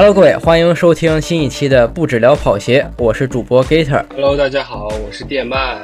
[0.00, 4.04] Hello，各位，欢迎收听新一期的不止聊跑鞋，我是主播 Gator。
[4.14, 5.76] Hello，大家好，我是电鳗，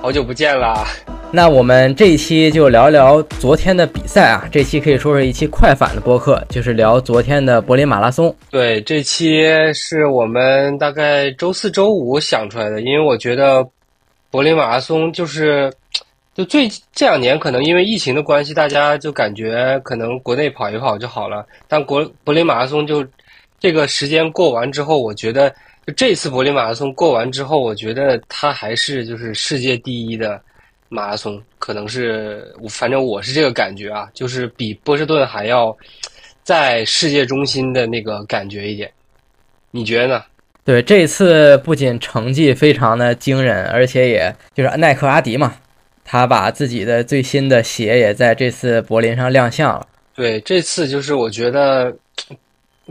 [0.00, 0.86] 好久不见啦。
[1.30, 8.34] 那我们这一期就聊一聊昨天的比赛啊，这期可以说是一期快反的播客，就是聊昨天的柏林马拉松。
[8.50, 13.62] 对，这期是我们大概周四周五想出来的，因为我觉得
[14.30, 15.70] 柏林马拉松就是。
[16.38, 21.44] 就最这两年，可能因为疫情的关系，大家就感觉可能国内跑一跑就好了。
[21.66, 23.04] 但国柏林马拉松就
[23.58, 25.50] 这个时间过完之后，我觉得
[25.84, 30.40] 就这次柏林马拉松过完之后，我觉得它还是就是世界第一的
[30.88, 35.76] 马拉松，可能是反正我是这个感觉啊，就是比波士顿还要
[36.44, 38.88] 在世界中心的那个感觉一点。
[39.72, 40.22] 你觉得呢？
[40.64, 45.52] 对，这次不仅成绩非常的惊人，而且也就是耐克阿迪嘛。
[46.10, 49.86] 他把自己的最新的鞋也在这次柏林上亮相了。
[50.14, 51.94] 对，这次就是我觉得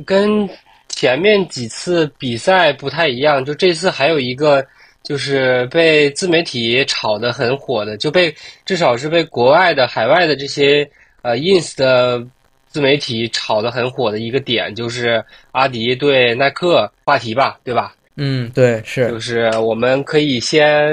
[0.06, 0.48] 跟
[0.88, 4.64] 前面几次比赛不太一样，就这次还有一个
[5.02, 8.32] 就是被自媒体炒得很火的，就被
[8.64, 10.88] 至少是被国外的海外的这些
[11.24, 12.24] 呃 ins 的
[12.68, 17.96] 自媒体炒得很火的一个点，就是阿迪对耐克话题吧，对吧？
[18.20, 20.92] 嗯，对，是，就是我们可以先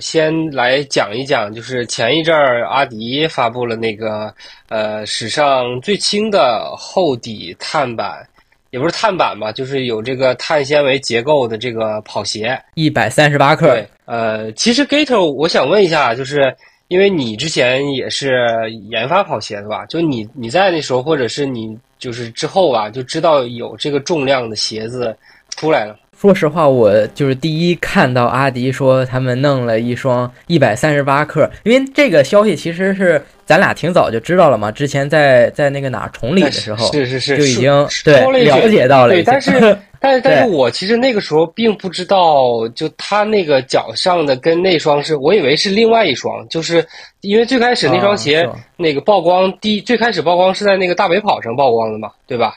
[0.00, 4.34] 先来讲一讲，就是前一阵儿阿迪发布了那个
[4.68, 8.26] 呃史上最轻的厚底碳板，
[8.70, 13.68] 也不是碳板吧，就是有这个碳纤维结构的这个跑鞋，一百三十八克。
[13.68, 16.52] 对，呃，其实 Gator，我想问一下，就是
[16.88, 18.44] 因为你之前也是
[18.90, 19.86] 研发跑鞋的吧？
[19.86, 25.16] 就你你在那时候，或者是你就是之后啊，就知道有这个重量的鞋子
[25.50, 25.96] 出来了。
[26.18, 34.70] 说实话，我就是第一看到阿迪说他们弄了一双一百三十八克，因为这个消息其实是咱俩挺早就知道了嘛。
[34.70, 39.12] 之前在在那个哪崇礼的时候，是是是，就已经对了解到了。
[39.12, 46.84] 对， 但是但是但是我其实那个时候并不知道，就他那个脚上的跟那双是我以为是另外一双，就是
[47.20, 48.48] 因为最开始那双鞋
[48.78, 52.54] 那个曝光第最开始曝光是在那个大北跑上曝光的嘛，对吧？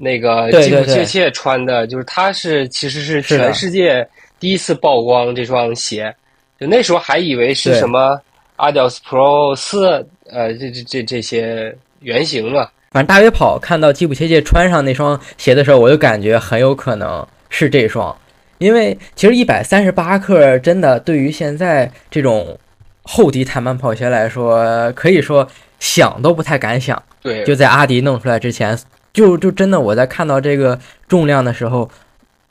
[0.00, 4.06] 那个吉普切切穿的，就是他是其实是全世界
[4.38, 6.14] 第一次曝光这双鞋，
[6.60, 8.16] 就那时候还以为是什么
[8.58, 12.68] Adidas Pro 四，呃，这这这这些原型嘛。
[12.92, 18.16] 反正大约跑看到吉普切切穿上那双鞋的时候，我就感觉很有可能是这双，
[18.58, 22.56] 因为其实一百三十八克真的对于现在这种
[23.02, 25.44] 厚底碳板跑鞋来说，可以说
[25.80, 27.02] 想都不太敢想。
[27.20, 28.78] 对，就在阿迪弄出来之前。
[29.18, 31.90] 就就真的我在看到这个重量的时候，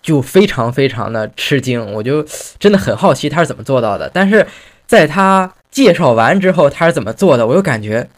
[0.01, 2.21] 就非常非常的吃惊，我就
[2.59, 4.11] 真的很好奇他是怎么做到的。
[4.13, 4.45] 但是
[4.85, 8.09] 在他介绍完之后，他是怎么做的，我又感觉，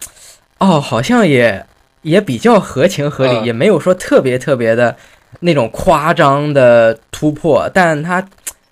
[0.58, 1.64] 哦，好像也
[2.02, 4.96] 也比较合情合理，也没有说特别特别的
[5.42, 8.28] 那种夸张的突破，但他。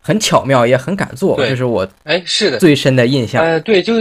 [0.07, 3.43] 很巧妙，也很敢做，这是我哎，是的，最深的印象。
[3.43, 3.95] 呃，对，就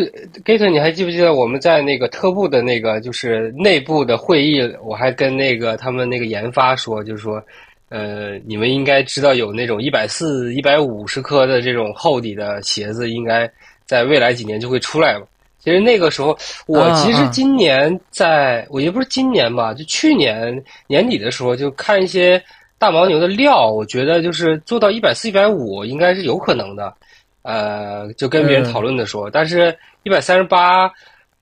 [0.44, 7.42] Gator，你还记不记得我们在那个特步的那个就是内部的会议，我还跟那个他们那个研发说，就是说，
[7.88, 13.50] 呃，你们应该知道有那种一百四、一百五十克的这种厚底的鞋子，应该
[13.84, 15.26] 在未来几年就会出来嘛。
[15.58, 16.38] 其实那个时候，
[16.68, 22.40] 我其实今年在，我也不是今年吧，就去年年底的时候，就看一些。
[22.78, 26.92] 大牦牛的料，我觉得就是做到一百四、一百五应该是有可能的，
[27.40, 30.92] 呃，就跟别人讨论的说，但是一百三十八，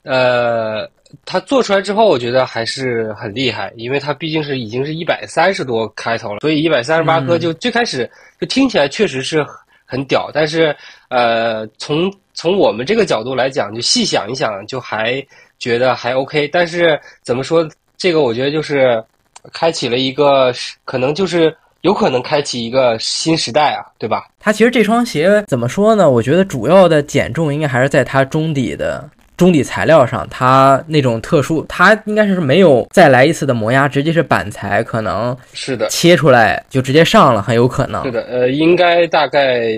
[0.04, 0.88] 呃，
[1.24, 8.08] 他做出来之后，我觉得还是很厉害，因为它毕竟是已经是一百三十多开头了，所以一百三十八颗就最开始
[8.40, 9.44] 就听起来确实是
[9.84, 10.74] 很屌，但是
[11.08, 15.20] 呃，从从我们这个角度来讲，就细想一想，就还
[15.58, 19.04] 觉得还 OK，但是怎么说，这个我觉得就是。
[19.52, 20.52] 开启了一个，
[20.84, 24.26] 可能就是有可能开启一个新时代啊，对吧？
[24.40, 26.08] 它其实这双鞋怎么说呢？
[26.08, 38.02] 我觉得主要的减重应该还是在它中底的中底材料上，它那种特殊，它应该是没有再来一次的磨压，直接是板材，可能是的，切出来就直接上了，很有可能。
[38.04, 39.68] 是的，呃，应该大概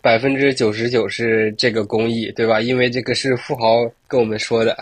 [0.00, 2.60] 百分之九十九是这个工艺，对吧？
[2.60, 4.76] 因为这个是富豪跟我们说的。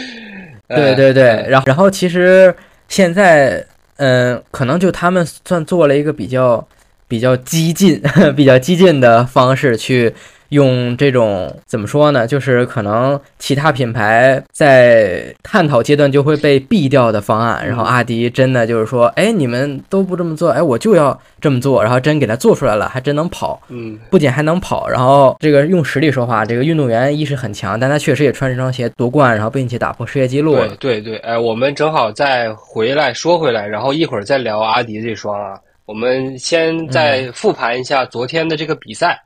[0.68, 2.54] 对对对，然后然后其实。
[2.88, 3.64] 现在，
[3.96, 6.66] 嗯，可能就他们算做了一个比较
[7.08, 8.00] 比较激进、
[8.36, 10.14] 比较激进的方式去
[10.50, 12.26] 用这种怎么说呢？
[12.26, 35.58] 就是可能其他品牌在探讨阶段就会被毙掉的方案，然后阿迪真的就是说，哎，你们都不这么做，哎，我就要这么做，然后真给他做出来了，还真能跑，嗯，不仅还能跑，然后这个用实力说话，这个运动员意识很强，但他确实也穿这双鞋夺冠，然后并且打破世界纪录对对对，哎，我们正好再回来说回来，然后一会儿再聊阿迪这双啊。
[35.86, 39.16] 我们先再复盘一下昨天的这个比赛，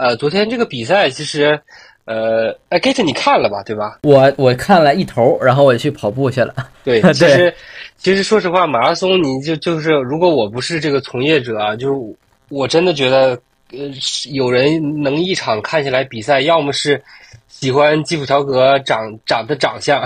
[0.00, 1.60] 呃，昨天这个比赛其实，
[2.06, 3.98] 呃，哎，Gate 你看了吧，对吧？
[4.02, 6.54] 我我看了一头，然后我就去跑步去了。
[6.82, 7.54] 对， 其实
[7.98, 12.16] 其实说实话，马拉松你就就是，如果我不是这个从业者啊，就是
[12.48, 13.38] 我真的觉得，
[13.72, 13.90] 呃，
[14.32, 17.02] 有人能一场看下来比赛，要么是。
[17.48, 20.02] 喜欢基普乔格长长的长相，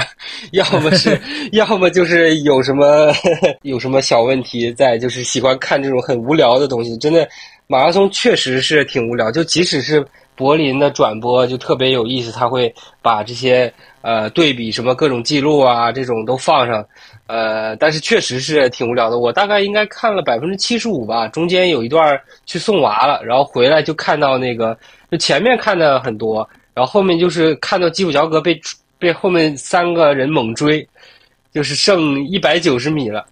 [0.51, 1.21] 要么是，
[1.53, 3.13] 要么就是有什么
[3.63, 6.97] 有什么小问题在，就是喜欢看这种很无聊的东西。
[6.97, 7.29] 真的，
[7.69, 9.31] 马拉松确实是挺无聊。
[9.31, 13.73] 就即使是柏林的转播，就特别有意思，他会把这些
[14.05, 16.87] 呃对比什么各种记录啊这种都放上，
[17.27, 19.19] 呃，但是确实是挺无聊的。
[19.19, 24.77] 我大概应该看了百分之七十五吧，中间有一段去送娃了，然后回来就看到那个，
[25.11, 26.47] 就前面看的很多。
[26.75, 28.61] 然后后面就是看到基普乔格被
[28.99, 30.87] 被后面三个人猛追，
[31.51, 33.25] 就是剩一百九十米了，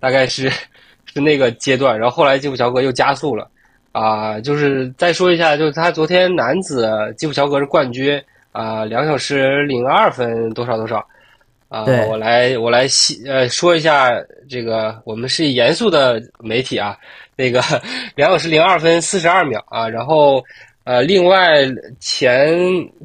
[0.00, 0.50] 大概是
[1.04, 1.96] 是那个阶段。
[1.96, 3.48] 然后后来基普乔格又加速了，
[3.92, 8.20] 啊，就是再说一下，就是他昨天男子基普乔格是冠军
[8.56, 10.96] 啊，两小时零二分多少多少
[11.68, 14.10] 啊，我来我来细呃说一下
[14.48, 16.96] 这个，我们是严肃的媒体啊，
[17.36, 17.62] 那个
[18.14, 20.42] 两小时零二分四十二秒啊，然后。
[20.88, 21.64] 呃，另外
[21.98, 22.56] 前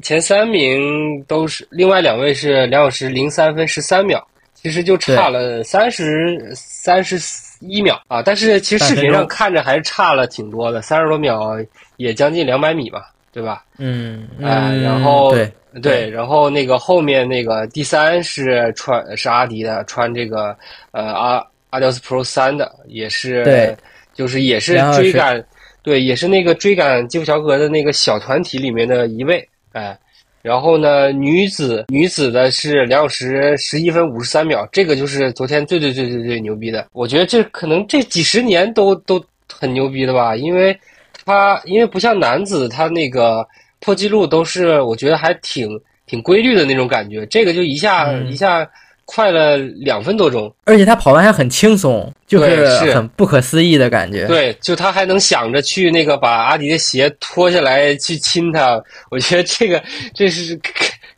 [0.02, 7.18] 前三名都是，另外两位是两小时零三分十三秒，其实就差了三十三十
[7.58, 8.22] 一秒啊。
[8.22, 11.56] 但是其实视频上看着还是差了挺多的，三十多秒
[11.96, 13.64] 也将近两百米吧，对吧？
[13.78, 20.56] 嗯，哎，然后对对，然后那个后面那个第三是穿是阿迪的，穿这个
[20.90, 23.76] 呃阿阿迪斯 Pro 三的，也是对，
[24.12, 25.42] 就是也是追赶。
[25.84, 29.98] 对，也是那个追赶基普乔格的那个小团体里面的一位，哎，
[30.40, 36.86] 然后呢，女子女子的是两小时十一分五十三秒，这个就是昨天最最最最最牛逼的。
[36.92, 39.20] 我觉得这可能这几十年都都
[39.52, 40.78] 很牛逼的吧，因为
[41.24, 43.46] 他因为不像男子，他那个
[43.80, 45.68] 破纪录都是我觉得还挺
[46.06, 48.68] 挺规律的那种感觉，这个就一下一下。
[49.04, 54.26] 快了两分多钟，而且他跑完还很轻松，就是很不可思议的感觉。
[54.26, 58.80] 对，就他还能想着去那个把阿迪的鞋脱下来去亲他，
[59.10, 59.82] 我觉得这个
[60.14, 60.58] 这是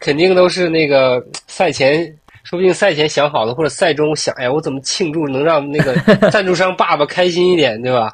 [0.00, 2.04] 肯定都是那个赛前，
[2.42, 5.94] 说不定赛前想好了，或者赛中想，哎，我怎么庆祝能让那个
[6.32, 8.10] 赞助商爸爸开心一点，对吧？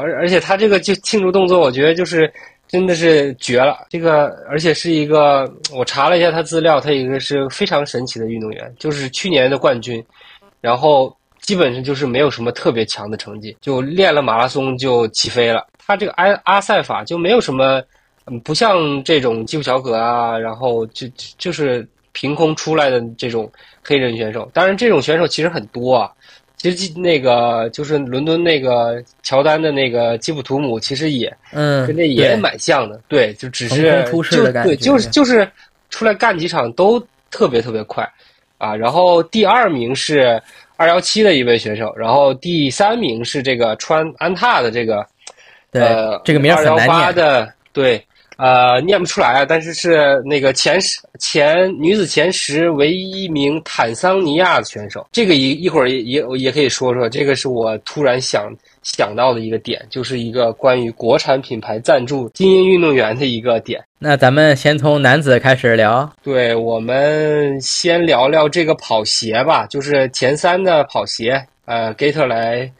[0.00, 2.32] 而而且他这个就庆祝动作，我觉得就是。
[2.66, 10.02] 真的是绝了，这个而且是一个，我查了一下他资料，他一个是非常神奇的运动员，就是去年的冠军，
[10.62, 15.66] 然后基本上就是没有什么特别强的成绩，就练了马拉松就起飞了。
[15.86, 17.80] 他这个阿阿塞法就没有什么，
[18.42, 21.06] 不像这种基普乔格啊，然后就
[21.38, 23.48] 就是凭空出来的这种
[23.84, 24.50] 黑人选手。
[24.52, 26.10] 当然，这种选手其实很多啊。
[26.72, 35.46] 其实那个就是伦敦那个乔丹的那个基普图姆，其实也嗯跟那也蛮像的，对，就只是就对，就是就是
[35.90, 36.98] 出来干几场都
[37.30, 38.08] 特别特别快
[38.58, 38.74] 啊。
[38.74, 40.40] 然后第二名是
[40.76, 45.06] 二幺七的一位选手，然后第三名是这个穿安踏的这个
[45.72, 48.04] 呃这个名二幺八的对。
[48.36, 63.82] 呃，念不出来啊，但是是那个前十前女子前十唯一一名坦桑尼亚的选手，这个一一会儿也也也可以说说，这个是我突然想想到的一个点，就是一个关于国产品牌赞助精英运动员的一个点。
[63.98, 72.70] 那咱们先从男子开始聊，对，我们先聊聊这个跑鞋吧，就是前三的跑鞋，呃，Gator 来。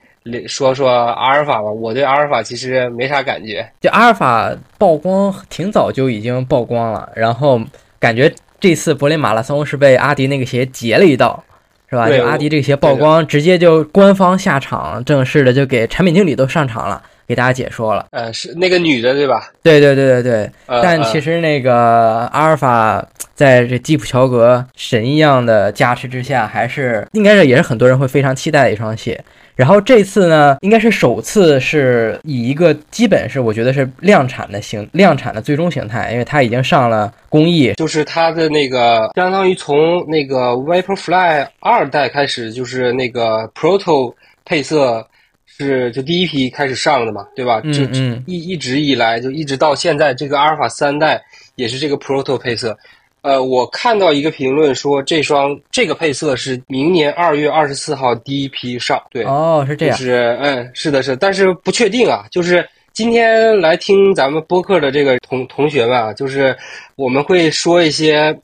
[0.48, 3.66] 说说阿尔法吧，我对阿尔法其实没啥感觉。
[3.80, 7.60] 就阿尔法曝光挺早就已经曝光了，然后
[7.98, 11.44] 感觉这次柏林马拉松是被阿迪那个鞋截了一道，
[11.90, 12.08] 是吧？
[12.08, 18.06] 就阿迪这个鞋曝光，直接就官方下场，正式的就给产品经理都上场了，给大家解说了。
[18.12, 19.50] 呃，是那个女的对吧？
[19.62, 20.50] 对对对对对。
[20.66, 29.22] 但其实那个阿尔法在这基普乔格神一样的加持之下，还是应该是也是很多人会非常期待的一双鞋。
[29.56, 44.12] 然后这次呢，应该是首次是以一个基本是我觉得是量产的形量产的最终形态，因为它已经上了工艺，就是它的那个相当于从那个 Vaporfly 二代开始，就是那个 Proto
[44.44, 45.06] 配色
[45.46, 47.60] 是就第一批开始上的嘛，对吧？
[47.60, 51.22] 就嗯嗯一一直以来就一直到现在，这个阿尔法三代
[51.54, 52.76] 也是这个 Proto 配色。
[53.24, 62.26] 呃，我看到一个评论说，这双这个配色是明年二月二十四号第一批上，对，哦，是这样就，是嗯，是的是，但是不确定啊。
[62.30, 66.54] 就是今天来听咱们播客的这个同同学们啊，就是
[66.96, 68.38] 我们会说一些，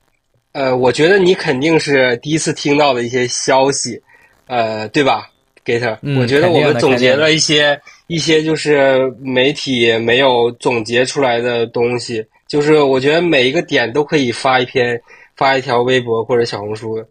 [0.53, 4.01] 呃，我觉得你肯定是第一次听到的一些消息，
[4.47, 5.29] 呃，对吧
[5.63, 15.01] ，Gator？、嗯我觉得我们总结了一些一些就是媒体没有总结出来的东西，就是我觉得每一个点都可以发一篇
[15.37, 17.03] 发一条微博或者小红书。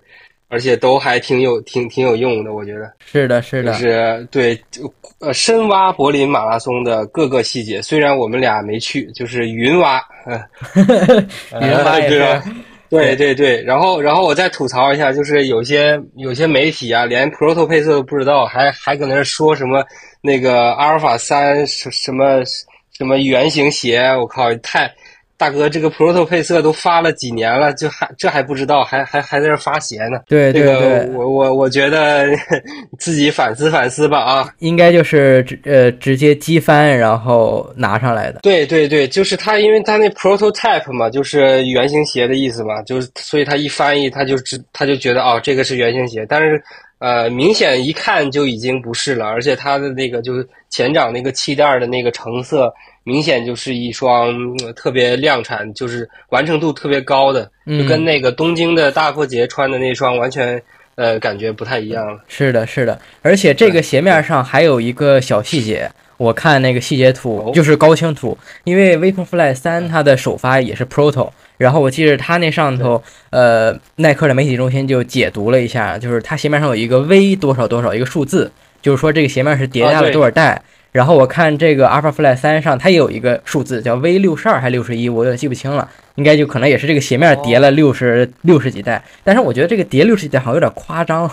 [0.52, 2.92] 而且都还挺有挺挺有用的，我觉得。
[3.06, 7.80] 是的，是就的，是对，就呃，深挖柏林马拉松的各个细节。
[7.80, 12.42] 虽然我们俩没去，就是云挖， 嗯、云挖也是 对吧？
[12.90, 19.85] 对对对，然后然后我再吐槽一下，就是有些有些媒体啊，连 Proto 配色都不知道，还还搁那儿说什么
[20.20, 22.42] 那个阿尔法三什什么
[22.90, 24.92] 什么圆形鞋，我靠，太
[25.40, 30.20] 大哥，这个 Proto 配色都发了几年了，就还这还不知道，还还还在这儿发鞋呢。
[30.28, 32.26] 对对这个对，我我我觉得
[33.00, 34.52] 自己反思反思吧啊。
[34.59, 38.40] 应该就是直呃直接机翻然后拿上来的。
[38.42, 46.62] 对对对，就是它，因为它那 prototype 嘛，就是原型鞋的意思嘛，就是所以它一翻译，他就知他就觉得哦，这个是原型鞋，但是
[46.99, 52.70] 呃，明显一看就已经不是了，而且它的那个就是前掌那个气垫的那个成色，
[53.04, 58.04] 明显就是一双、嗯特别量产，就是完成度特别高的，就跟嗯。
[58.04, 60.62] 那个东京的大破节穿的那双完全
[60.97, 62.21] 呃感觉不太一样了。
[62.28, 67.52] 是的，是的，而且这个鞋面上还有一个小细节，我看那个细节图哦。
[67.54, 78.52] 就是高清图，因为 Vaporfly 三它的首发也是 Proto，然后我记得它那上头，呃，耐克的媒体中心就解读了一下，就是它鞋面上有一个 V 多少多少一个数字，
[78.83, 80.62] 就是说这个鞋面是叠加了多少代。
[80.92, 91.30] 然后我看这个 Alphafly 三上它也有一个数字叫 V 六十二还是六十一，我有点记不清了，应该就可能也是这个鞋面叠了六十六十几代，但是我觉得这个叠六十几代好像有点夸张。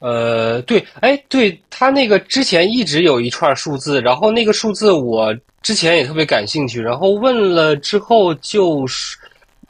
[0.00, 9.16] 呃，对，哎，对他那个之前一直有一串数字，然后那个数字我之前也特别感兴趣，然后问了之后就是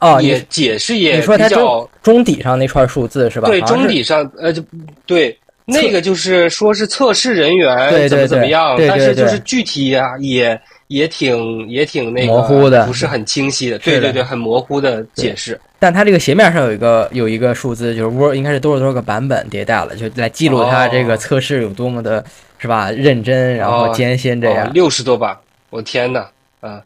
[0.00, 3.48] 哦，也解释也你说它比较中中底上那串数字是吧？
[3.48, 4.62] 对中底上呃就
[5.06, 5.34] 对
[5.70, 15.60] 那个就是说是测试人员怎么怎么样，对对对但是就是具体啊也也挺也挺那个模糊的不是很清晰的，对对对，很模糊的解释。
[15.78, 22.24] 但它这个鞋面上有一个有一个数字，就是 Word 应该是多少多少个版本迭代了，就来记录它这个测试有多么的，
[22.58, 22.90] 是吧？
[22.90, 24.72] 认真，然后哦艰辛这样。
[24.72, 25.36] 六十多版，
[25.70, 26.26] 我天呐，
[26.60, 26.82] 啊，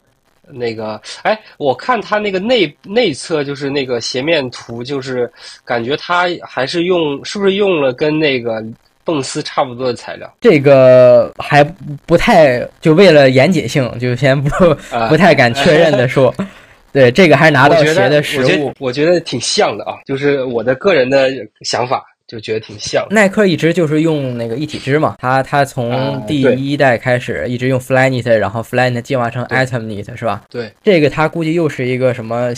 [0.52, 5.30] 那个，哎，我看它那个内内侧就是那个斜面图，就是
[5.64, 8.62] 感觉它还是用，是不是用了跟那个
[9.04, 10.32] 蹦丝差不多的材料？
[10.40, 11.64] 这个还
[12.06, 14.50] 不太，就为了严谨性，就先不
[14.90, 16.34] 啊不太敢确认的说。
[16.92, 18.74] 对，这个还是拿到鞋的实物我。
[18.78, 21.30] 我觉得挺像的啊，就是我的个人的
[21.62, 23.06] 想法，就觉得挺像。
[23.10, 30.42] 耐克一直就是用那个一体织嘛，它它从啊第一代开始一直用 Flyknit，然后 Flyknit 进化成对 Atomknit 是吧？
[30.48, 32.54] 对，这个它估计又是一个什么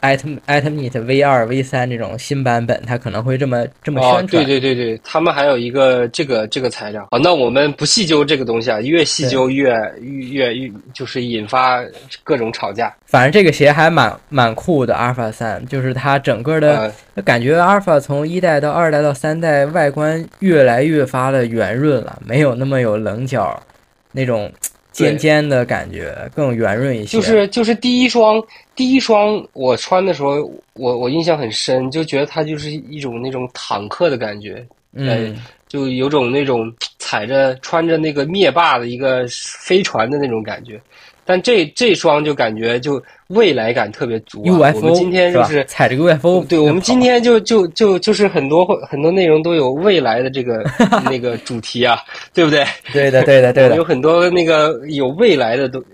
[0.00, 4.44] Atom Atomknit V 二 V 三这种新版本，它可能会这么这么哦宣，传。
[4.44, 11.82] 对对对对，他们还有一个这个这个材料哦，那我们不细究这个东西啊，越细究越越越越就是引发
[12.22, 12.94] 各种吵架。
[13.06, 23.60] 反正这个鞋还蛮蛮酷的，Alpha 三就是它整个的呃，感觉 Alpha 从一代到二代到三代，外观越来越发的圆润了，没有那么有棱角，
[24.12, 24.52] 那种
[25.04, 27.16] 尖尖的感觉，更圆润一些。
[27.16, 28.42] 就是就是第一双
[28.74, 35.36] 第一双我穿的时候，我我印象很深，就觉得它就是一种那种坦克的感觉，嗯，
[35.68, 40.80] 就有种那种踩着穿着那个灭霸的一个飞船的那种感觉。
[41.24, 44.72] 但这这双就感觉就未来感特别足、啊。
[44.72, 50.64] UFO 我们今天就是吧踩着个 UFO，对，我们今天就就就就是很多很多内容都有未来的这个
[51.04, 51.98] 那个主题啊，
[52.32, 52.64] 对不对？
[52.94, 55.84] 对的对的对的 有，很多那个有未来的东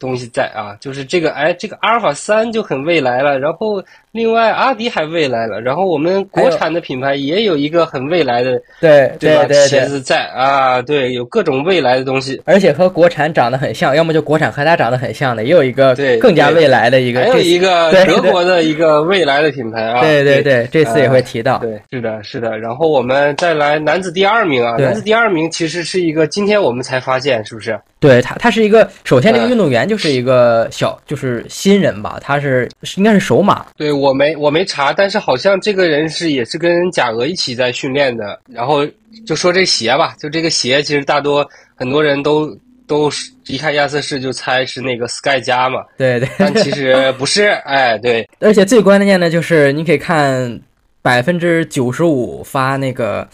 [0.00, 3.80] 东西在啊，就是这个哎，这个阿尔法三就很未来了，然后
[4.10, 10.41] 另外阿迪还未来了，然后我们国产的品牌也有一个很未来的对对对对，鞋子在啊，
[10.82, 12.40] 对，有各种未来的东西。
[12.44, 21.58] 而且和国产长得很像，要么就国产和它长得很像的，也有一个对更加未来来的一个，还有一个 德国的一个未来的品牌啊，对对对对，这次也会提到。
[21.58, 22.58] 对，是的，是的。
[22.58, 27.78] 然后我们再来男子第二名啊，男子第二名其实是一个今天我们才发现，是不是？
[28.02, 38.40] 对他，他是一个首先这个嗯运动员就是一个小就是新人吧，他是是应该是首马，对我没我没查，但是好像这个人是也是跟贾俄一起在训练的。
[38.50, 38.86] 然后
[39.24, 42.54] 就说这鞋吧，就这个鞋，其实大多很多人都
[42.86, 47.46] 都是一看亚瑟士就猜是那个 Sky 加嘛，对对，但其实 不是。
[47.64, 50.60] 哎，对，而且最关键的就是你可以看
[51.00, 53.26] 百分之九十五发那个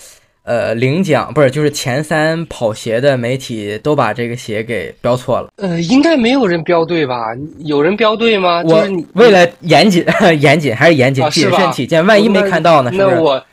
[0.49, 5.49] 呃领奖不是就是前三跑鞋的媒体都把这个鞋给标错了。
[5.57, 7.27] 呃，应该没有人标对吧？
[7.59, 8.65] 有人标对吗？
[8.65, 10.03] 就我为了严谨
[10.41, 12.91] 严谨还是严谨谨慎起见，万一没看到呢？
[12.91, 13.17] 是不是？
[13.17, 13.45] 那我，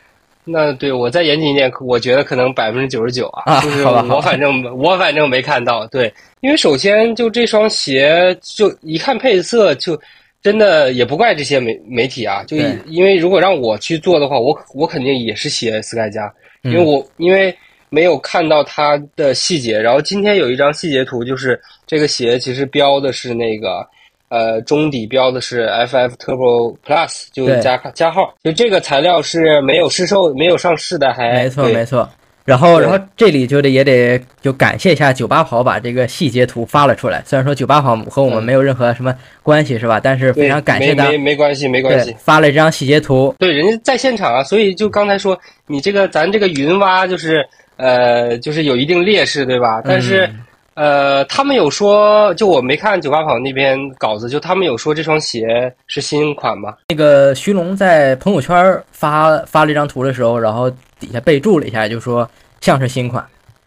[0.44, 5.86] 那对我再严谨一点，我觉得可能百分之九十九啊，啊就是我反正我反正没看到。
[5.88, 6.10] 对，
[6.40, 10.00] 因为首先就这双鞋，就一看配色就。
[10.46, 16.86] 真的也不怪这些媒媒体啊，就因为如果让我去做的话，我我肯定也是写 Sky 加，因为嗯。
[16.86, 17.52] 我因为
[17.88, 19.76] 没有看到它的细节。
[19.76, 23.84] 然后今天有一张细节图，就是这个鞋其实标的是那个
[24.28, 27.60] 呃中底标的是 FF Turbo Plus，就对。
[27.60, 31.74] 加加号，就这个材料是没有试售、没有上市的，还没错对。
[31.74, 32.08] 没错。
[32.46, 37.22] 然后，然后这里就得也得就感谢一下九八跑把这个细节图发了出来。
[37.26, 40.00] 虽然说九八跑和我们嗯没有任何什么关系，是吧？
[40.00, 43.34] 但是非常感谢他没没，没关系，没关系。，发了一张细节图。
[43.38, 47.44] 对，人家在现场啊，所以就刚才说你这个咱这个云蛙就是
[47.76, 49.82] 呃就是有一定劣势，对吧？
[49.84, 50.26] 但是。
[50.28, 50.40] 嗯
[50.76, 56.76] 呃，他们有说，就我没看九八跑那边稿子，就他们有说这双鞋是新款吗？
[56.88, 62.28] 那个徐龙在朋友圈发发了一张图的时候，然后底下备注了一下，就说
[62.60, 63.24] 像是新款。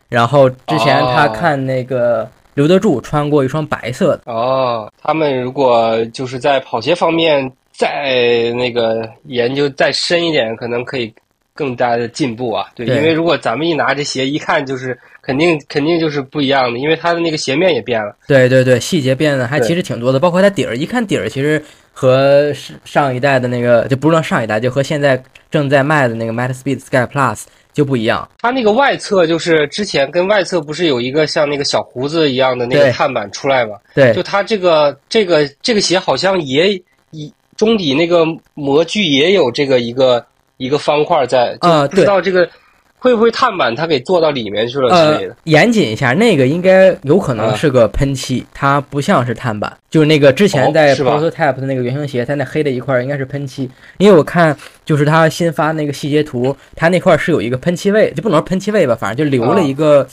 [0.08, 11.12] 然后之前他哦看那个刘德柱穿过一双白色的，哦，他们如果就是在跑鞋方面再那个研究再深一点，可能可以
[11.56, 12.68] 更大的进步啊。
[12.76, 18.16] 对，对因为如果咱们一拿这鞋一看，就是肯定肯定就是不一样的，因为它的那个鞋面也变了。
[18.28, 25.22] 对对对，细节变得还其实挺多的，包括它底儿，一看底儿其实和上上一代的那个就不是说上一代，就和现在
[25.52, 28.28] 正在卖的那个 Meta Speed Sky Plus 就不一样。
[28.40, 33.76] 它那个外侧就是之前跟外侧不是有一个像那个小胡子一样的那个碳板出来吗？
[33.94, 36.74] 对就它这个这个这个鞋好像也
[37.12, 40.26] 一中底那个模具也有这个一个
[40.58, 42.48] 一个方块在，就啊不知道这个
[43.00, 49.76] 会不会碳板它给做到里面去了之呃类的。，严谨一下，那个应该有可能啊是个喷漆，它不像是碳板。
[49.90, 60.08] 就是那个之前哦在 prototype 的那个原型鞋，它那黑的一块应该是喷漆，因为我看就是它新发那个细节图，它那块儿是有一个喷漆位，就不能说喷漆位吧，反正就留了啊一个。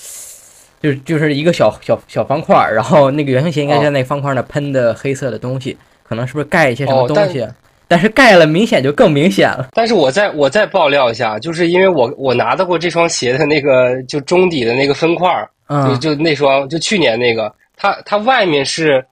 [0.78, 5.74] 就是就是一个小小小方块儿，然后那个原型鞋应该哦在那个方块儿那喷的黑色的东西，
[6.06, 7.44] 可能是不是盖一些什么东西？
[7.88, 9.68] 但是盖了，明显就更明显了。
[9.72, 19.04] 但是我再我再爆料一下，就是因为我我拿到过这双鞋的那个就中底的那个分块儿，嗯，就就那双，就去年那个，它它外面是，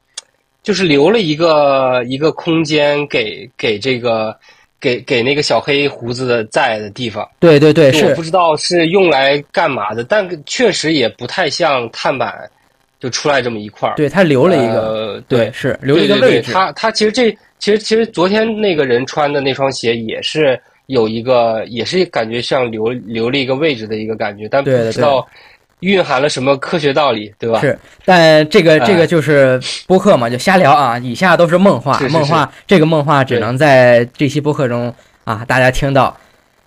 [0.62, 4.36] 就是留了一个一个空间给给这个
[4.80, 12.50] 给给那个小黑胡子的在的地方，对对对，是我不知道是用来干嘛的，但确实也不太像碳板
[12.98, 16.52] 就出来这么一块儿，对他留了一个，呃、对，是留了一个位置。
[16.52, 25.26] 它它其实这其实其实昨天那个人穿的那双鞋也是有一个，也是感觉像留留了一个位置的一个感觉，但不知道
[25.80, 27.58] 蕴含了什么科学道理，对吧？
[27.62, 30.98] 是，但这个哎这个就是播客嘛，就瞎聊啊。
[30.98, 36.14] 以下都是梦话，是是梦话这个梦话只能在这期播客中啊大家听到。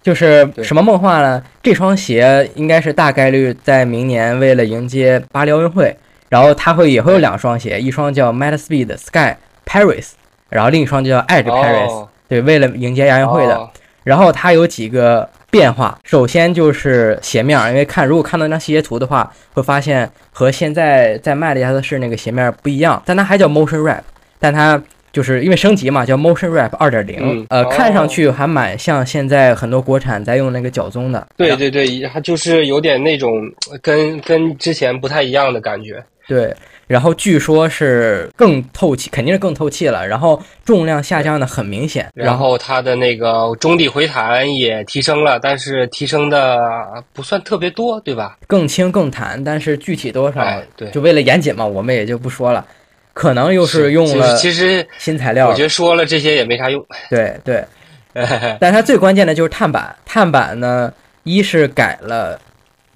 [0.02, 1.44] 就是什么梦话呢？
[1.62, 5.96] 这双鞋应该是大概率在明年为了迎接巴黎奥运会，
[6.30, 10.14] 然后它会也会有两双鞋，一双叫 Meta Speed Sky Paris，
[10.50, 13.56] 然后另一双就叫 Edge Paris，、哦对，为了迎接亚运会的。
[13.56, 13.70] 哦
[14.04, 24.00] 然后它有几个变化，首先就是鞋面儿，因为看如果看到那张细节图的话，会发现和现在在卖的亚瑟士那个鞋面儿不一样，但它还叫 Motion Wrap，
[24.40, 24.82] 但它
[25.12, 33.42] 就是因为升级嘛，叫 Motion Wrap 二点零嗯，呃，哦看上去还蛮像现在很多国产在用那个脚棕的，对对对，它就是有点那种
[33.82, 36.02] 跟跟之前不太一样的感觉。
[36.30, 36.56] 对，
[36.88, 46.58] 然后据说是更透气，肯定是更透气了，然后重量下降的很明显，然后它的那个中底回弹也提升了，但是提升的
[47.12, 48.38] 不算特别多，对吧？
[48.48, 52.66] 更轻更弹，但是具体多少，哎，对，就为了严谨嘛，我们也就不说了，
[53.14, 55.50] 可能又是用其了其实新材料。
[55.50, 56.84] 我觉，得说了这些也没啥用。
[57.10, 57.66] 对对，
[58.62, 62.40] 但它最关键的就是碳板，碳板呢，一是改了，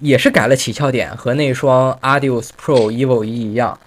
[0.02, 3.78] 也是改了起翘点，和那双 Adios Pro Evo 一一样，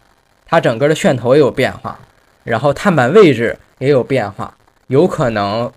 [0.46, 2.00] 它整个的楦头也有变化。
[2.44, 4.56] 然后碳板位置也有变化，
[4.88, 5.72] 有可能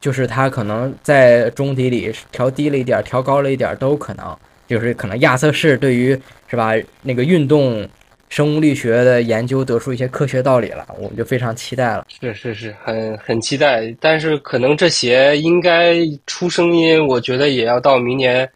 [0.00, 4.36] 就是它可能在中底里调低了一点，调高了一点都有可能。
[4.68, 7.86] 就是可能亚瑟士对于是吧那个运动
[8.30, 12.06] 生物力学的研究得出一些科学道理了，我们就非常期待了。
[12.08, 13.94] 是是是，很很期待。
[14.00, 18.48] 但是可能这鞋应该出声音，我觉得也要到明年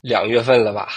[0.00, 0.88] 两月份了吧。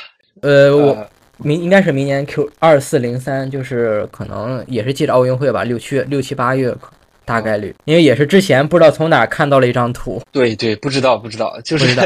[0.42, 6.76] 呃，我明应该是明年 Q 二四零三，就是可能也是借着奥运会吧，六七六七八月
[7.26, 10.22] 大概率，因为也是之前不知道从哪看到了一张图。
[10.32, 12.02] 对对，不知道不知道，就是不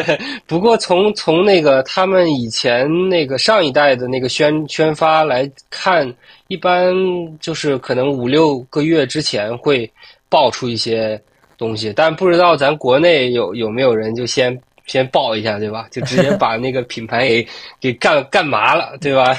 [0.46, 6.14] 不过从从那个他们以前那个上一代的那个宣宣发来看，
[6.48, 6.94] 一般
[7.40, 9.92] 就是可能五六个月之前会
[10.30, 11.20] 爆出一些
[11.58, 14.56] 东西，但不知道咱国内有有没有人就先
[14.88, 15.86] 先爆一下，对吧？
[15.92, 17.48] 就直接 把那个品牌给
[17.80, 19.38] 给干干麻了，对吧？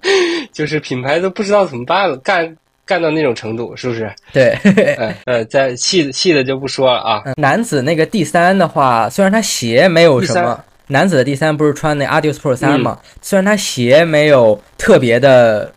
[0.52, 4.10] 就是品牌都不知道怎么办了，干干到那种程度，是不是？
[4.32, 4.56] 对，
[4.96, 7.22] 呃呃，在细的细的就不说了啊。
[7.26, 12.98] 嗯男子那个第三的话，虽然他鞋没有什么，男子的第三不是穿那 Adios Pro 三嗯嘛？
[13.20, 15.70] 虽然他鞋没有特别的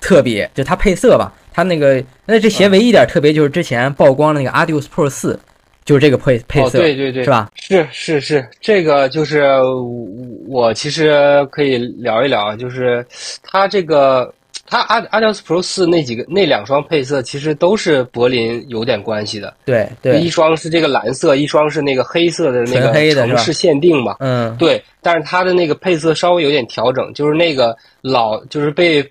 [0.00, 5.38] 特别，就它配色吧，他那个那这嗯鞋唯一一点特别就是之前曝光的那个 Adios Pro 四，
[5.84, 7.50] 就是这个配配哦，色，对对对，是吧？
[7.56, 9.44] 是是是，这个就是
[10.46, 13.04] 我其实可以聊一聊啊，就是
[13.42, 14.32] 它这个
[14.64, 29.04] 它阿阿迪斯 Pro 四那几个那两双配色其实都是柏林有点关系的，对对一，双是这个蓝色，一双是那个黑色的那个城市限定嘛，嗯，对，但是它的那个配色稍微有点调整，就是那个老就是被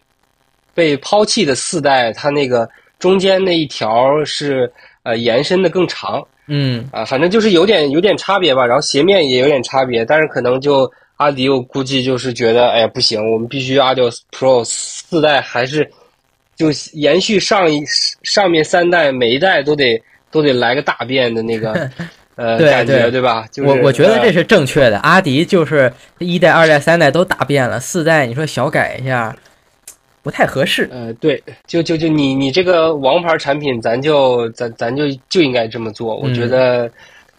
[0.73, 4.71] 被抛弃的四代，它那个中间那一条是
[5.03, 6.25] 呃延伸的更长。
[6.47, 14.01] 嗯，啊，反正就是有点有点差别吧，然后鞋面也有点差别，但是可能就阿迪，我估计就是觉得，哎呀不行，我们必须阿迪
[14.31, 15.89] Pro 四代还是
[16.55, 17.83] 就延续上一
[18.23, 20.01] 上面三代，每一代都得
[20.31, 21.89] 都得来个大变的那个
[22.35, 23.45] 呃对感觉，对对吧？
[23.51, 24.97] 就是我我觉得这呃是正确的。
[24.99, 29.35] 阿迪就是一代、二代、三代都大变了，四代你说小改一下，
[30.21, 30.87] 不太合适。
[30.91, 36.15] 呃，对，就就就你你这个王牌产品，咱就咱咱就就应该这么做。
[36.17, 36.91] 我觉嗯得，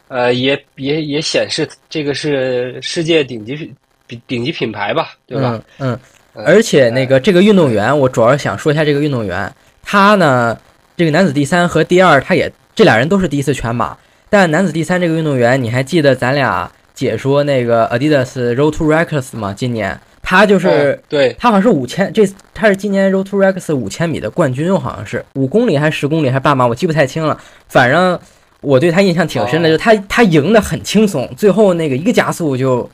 [0.09, 3.75] 呃，也也也显示这个是世界顶级品
[4.09, 5.63] 顶顶级品牌吧，对吧？
[5.79, 5.99] 嗯
[6.35, 10.59] 而且那个这个运动员，我主要想说一下这个运动员，他呢，
[10.97, 13.95] 这个男子第三和第二，他也这俩人都是第一次全马，
[14.31, 19.53] 但男子第三这个运动员，你还记得咱俩解说那个 Adidas Road to Records 吗？
[19.55, 20.01] 今年
[20.33, 20.69] 他就是。
[20.69, 27.39] 哦对，他好像是五千，这他是今年 Road to Rex 五千米的冠军，好像是五公里还是十公里还是半马，我记不太清了。
[27.69, 28.19] 反正
[28.63, 32.89] 我对他印象挺深的，哦就他他赢的很轻松，最后那个一个加速就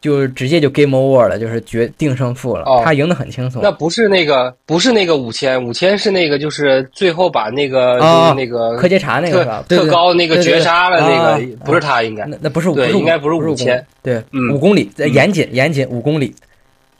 [0.00, 2.64] 就直接就 game over 了，就是决定胜负了。
[2.64, 3.62] 哦他赢得很轻松。
[3.62, 12.24] 那不是那个不是那个五千，五千是那个就是最后把那个哦就是那个柯洁查那个特高那个绝杀了那啊个，不是他应该。
[12.26, 16.34] 那那不是不是对应该不是五五千，对，嗯五公里，严谨严谨五公里。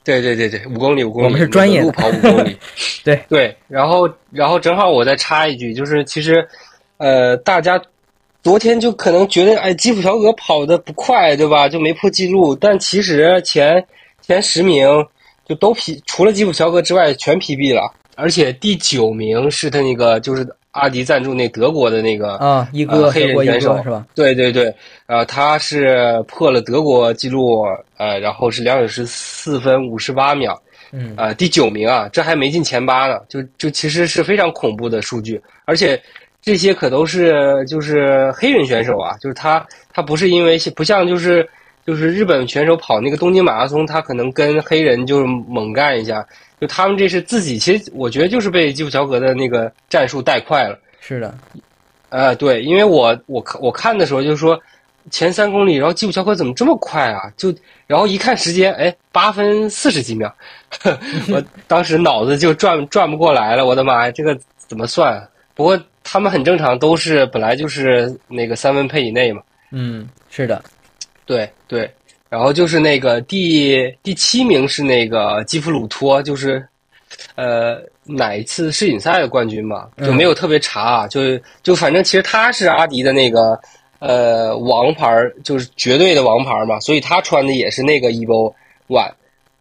[0.03, 2.57] 对对对对，五公里五公里，我们是专业的路跑五公里。
[3.05, 6.43] 对对，然后然后正好我再插一句，就是其实，
[6.97, 7.79] 呃，大家
[8.43, 11.69] 昨天就可能觉得，哎，基普乔格跑得不快，对吧？
[11.69, 13.85] 就没破纪录，但其实前
[14.21, 14.87] 前十名
[15.47, 23.77] 就都 P，除了基普乔格之外全 PB 了，而且第九名是他那个就是阿迪赞助那德国的那个啊，一哥呃黑人选手。
[23.83, 24.05] 是吧？
[24.15, 24.73] 对对对，
[25.05, 27.63] 呃，他是破了德国纪录，
[27.97, 30.59] 呃，然后是两小时四分五十八秒，
[30.91, 31.13] 嗯。
[31.17, 36.01] 呃，第九名啊，这还没进前八呢，就就其实是非常恐怖的数据，而且
[36.41, 41.47] 这些可都是就是黑人选手啊，就是他他不是因为不像就是
[41.85, 46.25] 就是日本选手跑那个东京马拉松，他可能跟黑人就是猛干一下，
[46.59, 50.77] 就他们这是自己，其实我觉得就是被基普乔格的那个战术带快了。
[50.99, 51.33] 是的，
[52.09, 54.59] 呃，对，因为我我看我看的时候就说
[55.09, 57.31] 前三公里，然后基普乔格怎么这么快啊？
[57.37, 57.53] 就
[57.87, 60.33] 然后一看时间，哎，八分四十几秒，
[61.33, 63.65] 我当时脑子就转转不过来了。
[63.65, 65.27] 我的妈呀，这个怎么算啊？
[65.55, 69.41] 不过他们很正常，都是本来就是那个三分配以内嘛。
[69.71, 70.61] 嗯，是的，
[71.25, 71.89] 对对，
[72.29, 76.65] 然后就是那个第第七名是那个基弗鲁托，就是
[77.35, 81.21] 呃哪一次世锦赛的冠军嘛，就没有特别查啊，就
[81.63, 83.57] 就反正其实他是阿迪的那个
[83.99, 88.53] 呃王牌儿，就是绝对的王牌儿嘛，所以他穿的也是那个 Evo
[88.87, 89.11] One，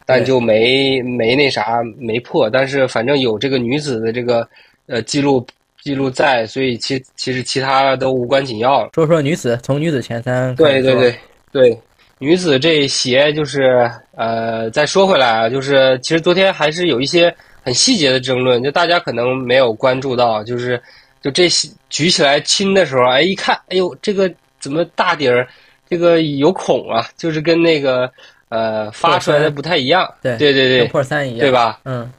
[0.07, 4.49] 但就没没那啥没破，但是反正有这个女子的这个
[4.87, 5.47] 呃记录
[5.83, 8.91] 记录在，所以其其实其他都无关紧要了。
[8.95, 11.15] 说说女子，从女子前三对对对
[11.53, 11.81] 对，
[12.19, 20.81] 女子这鞋就是呃，再说回来啊，就是其实昨天还是有一些很细节的争论，就大家可能没有关注到，就是
[21.23, 21.49] 就这
[21.89, 25.49] 举起来亲的时候，哎，一看，哎呦，这个怎么大底儿
[25.89, 27.07] 这个有孔啊？
[27.17, 28.11] 就是跟那个
[28.49, 30.09] 呃发出来的不太一样。
[30.23, 31.81] 对对对对，破三一样，对吧？
[31.85, 32.11] 嗯，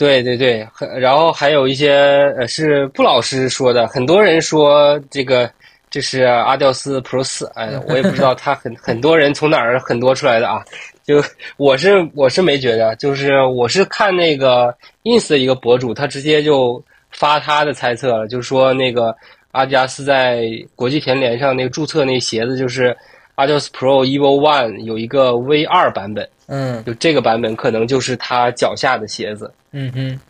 [0.00, 1.92] 对对对，很然后还有一些
[2.38, 5.50] 呃是布老师说的，很多人说这个
[5.90, 10.64] 这是阿吊斯 Pro 四，哎，我也不知道他很 很多人从哪儿很多出来的啊。
[11.04, 11.22] 就
[11.58, 19.14] 我是我是没觉得，就是我是看那个 ins 的一个博主，他直接就发他的猜测了，就说那个
[19.50, 22.96] 阿迪达斯在国际田联上那个注册那鞋子，就是
[23.34, 30.20] 阿迪达斯 Pro Evo One 有一个 V 二版本，嗯，就这个版本可能就是他脚下的鞋子，嗯哼，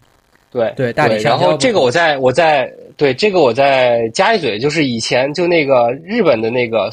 [0.52, 6.88] 对对，大然后这个我再我再对这个我再加一嘴，就是以前就那个日本的那个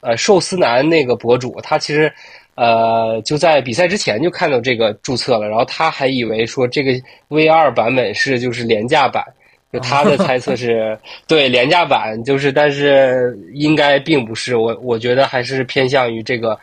[0.00, 2.12] 呃寿司男那个博主，他其实。
[2.54, 6.92] 呃，就在比赛之前就看到这个注册了，然后他还以为说这个
[7.28, 9.24] V 二版本是就是廉价版，
[9.72, 16.56] 就他的猜测是对廉价版，就是但是应该并不是，我我觉得还是偏向于这个，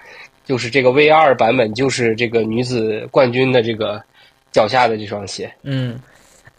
[0.49, 4.03] 就是这个 V 二版本就是这个女子冠军的这个
[4.51, 5.49] 脚下的这双鞋。
[5.63, 5.97] 嗯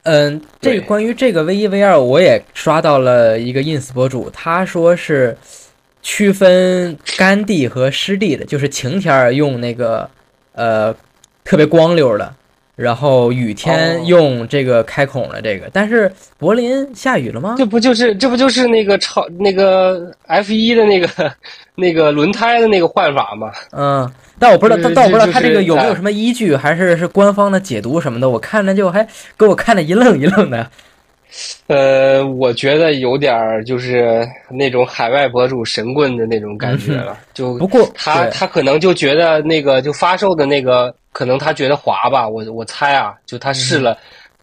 [0.05, 5.37] 嗯，这个关于这个 V 一 V 二，我也刷到了一个 ins 博主，他说是。
[6.03, 10.09] 区分干地和湿地的，就是晴天用那个
[10.55, 10.96] 呃
[11.44, 12.35] 特别光溜的，
[12.81, 15.69] 然后雨天用这个开孔的这个。
[15.73, 17.55] 但是柏林下雨了吗？
[17.59, 21.33] 这不就是这不就是那个超那个 F 一的那个
[21.77, 23.53] 那个轮胎的那个换法吗？
[23.73, 28.29] 嗯，但我不知道，但但我不知道他这个有没有什么依据，还是是官方的解读什么的。
[28.29, 29.07] 我看着就还
[29.38, 30.71] 给我看的一愣一愣的。
[31.69, 37.16] 呃，我觉得有点儿就是那种海外博主神棍的那种感觉了。
[37.33, 42.29] 就不过他他可能就觉得那个就发售的那个，可能他觉得滑吧。
[42.29, 43.97] 我我猜啊，就他试了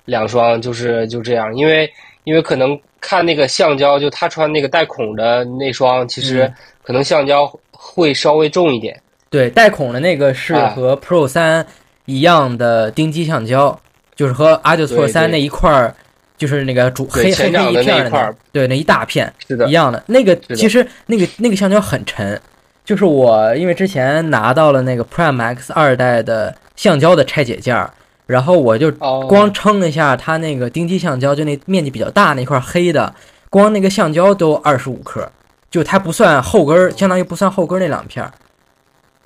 [0.06, 1.54] 两双，就是就这样。
[1.56, 1.89] 因为
[2.23, 6.50] 因为可能看那个橡胶，就他穿那个带孔的那双，其实
[6.84, 8.97] 可能橡胶会稍微重一点。
[9.30, 11.65] 对，带孔的那个是和 Pro 三
[12.06, 13.78] 一样的丁基橡胶，
[14.15, 15.93] 就是和阿迪托三那一块儿。
[16.38, 19.34] 就是那个主黑黑黑一片的，对，那一大片。
[19.47, 20.04] 是的，一样的。
[20.06, 22.39] 那个其实那个那个橡胶很沉，
[22.86, 27.91] 就是我因为之前拿到了那个 Prime X 二代的橡胶的拆解件儿，
[28.28, 28.91] 然后我就
[29.28, 33.12] 光称了一下它那个丁基橡胶，就那面积比较大那块黑的，
[33.50, 35.28] 光那个橡胶都二十五克，
[35.71, 38.32] 就它不算后跟儿，相当于不算后跟儿那两片儿，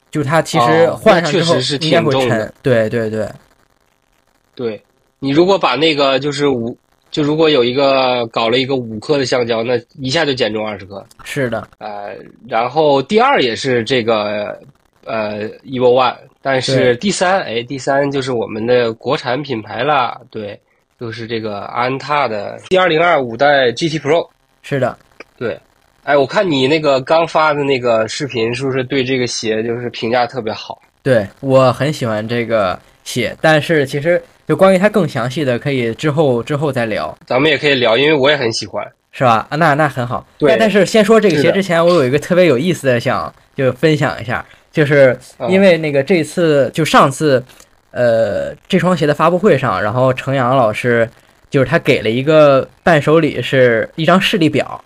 [0.09, 3.29] 就它其实换上之后应该会沉，对对对，
[4.55, 4.81] 对
[5.19, 6.77] 你如果把那个就是五。
[7.11, 11.05] 就如果有一个搞了一个五克的橡胶，那一下就减重二十克。
[11.25, 12.15] 是的，呃，
[12.47, 14.57] 然后第二也是这个
[15.03, 20.57] 呃 Evo One，但是第三，哎，第三就是我们的国产品牌了，对，
[20.97, 24.29] 就是这个安踏的第二零二五代 GT Pro。
[24.61, 24.97] 是的，
[25.37, 25.59] 对，
[26.03, 30.81] 哎，我看你那个刚发的那个视频，是不是对这个鞋就是评价特别好？
[31.03, 34.23] 对我很喜欢这个鞋，但是其实。
[34.47, 37.17] 就关于它更详细的，可以之后之后再聊。
[37.25, 39.47] 咱们也可以聊，因为我也很喜欢，是吧？
[39.49, 40.25] 啊，那那很好。
[40.37, 47.41] 对，但是先说这个鞋之前，我有一个特别有意思的想就分享一下，就是因为那个这次就上次，
[47.91, 51.07] 呃，这双鞋的发布会上，然后程阳老师
[51.49, 54.83] 就是他给了一个伴手礼，是一张视力表，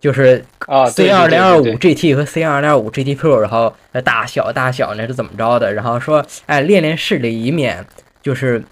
[0.00, 3.72] 就是啊，C 二零二五 GT 和 C 二零二五 GT Pro，然后
[4.04, 5.72] 大小大小那是怎么着的？
[5.72, 7.84] 然后说，哎，练练视力，以免
[8.20, 8.64] 就是。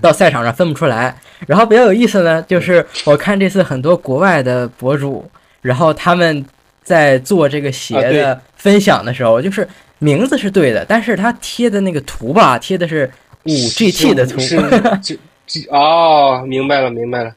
[0.00, 1.14] 到赛场上分不出来，
[1.46, 5.28] 然后比较有意思呢，就是我看这次很多国外的博主，
[5.62, 6.44] 然后他们
[6.82, 9.66] 在做这个鞋的分享的时候，就是
[9.98, 13.10] 名字是对的，但是他贴的那个图吧，贴的是
[13.44, 14.38] 五 GT 的图。
[15.46, 17.34] 是，哦，明白了，明白了，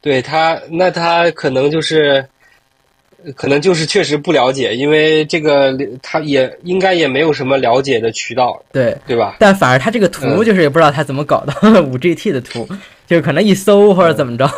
[0.00, 2.24] 对他，那他可能就是。
[3.36, 9.36] 可能就是确实不了解，因为这个他也应该也没有什么了解的渠道，对对吧？
[9.38, 12.68] 但反而他这个图就是也不知道他怎么搞到五 GT 的图，
[13.06, 14.48] 就是可能一搜或者怎么着，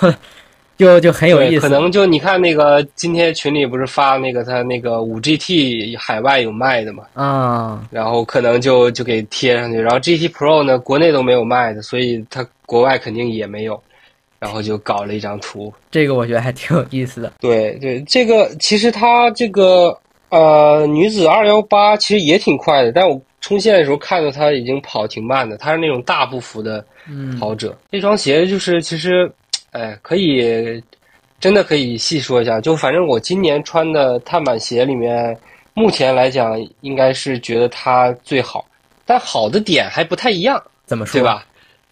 [0.76, 1.60] 就就很有意思。
[1.60, 7.04] 可能就你看那个今天群里不是发那个他那个五 GT 海外有卖的嘛？
[7.14, 13.80] 啊，然后可能就就给贴上去，然后 GT Pro 呢国内都没有卖的，所以他国外肯定也没有。
[14.38, 17.32] 然后就搞了一张图，这个我觉得还挺有意思的。
[17.40, 25.56] 对对，这个其实它这个呃女子二幺八其实也挺快的，但我冲线的时候看到它已经跑挺慢的。
[25.56, 26.84] 它是那种大步幅的
[27.38, 27.76] 跑者。
[27.90, 29.30] 这双鞋就是其实，
[29.70, 30.82] 哎，可以
[31.40, 32.60] 真的可以细说一下。
[32.60, 35.36] 就反正我今年穿的碳板鞋里面，
[35.74, 38.66] 目前来讲应该是觉得它最好，
[39.04, 40.62] 但好的点还不太一样。
[40.84, 41.20] 怎么说？
[41.20, 41.46] 对吧？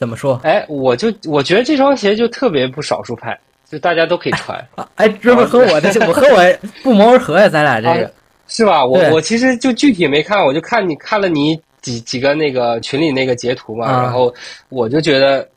[0.04, 0.38] 怎么说？
[0.44, 4.58] 哎，我就我觉得这双鞋就特别不少数派，就大家都可以穿。
[4.74, 6.42] 啊哎，这不和我的，我和我
[6.82, 8.12] 不谋而合呀，咱俩这个。
[8.46, 8.84] 是吧？
[8.84, 14.32] 我我其实就具体没看，我就看你看了你几几个那个群里那个截图嘛，啊然后
[14.68, 15.48] 我就觉得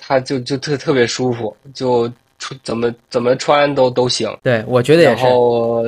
[0.00, 2.10] 它就就特特别舒服，就
[2.40, 4.28] 出怎么怎么穿都都行。
[4.42, 5.24] 对，我觉得也然是。
[5.24, 5.84] 后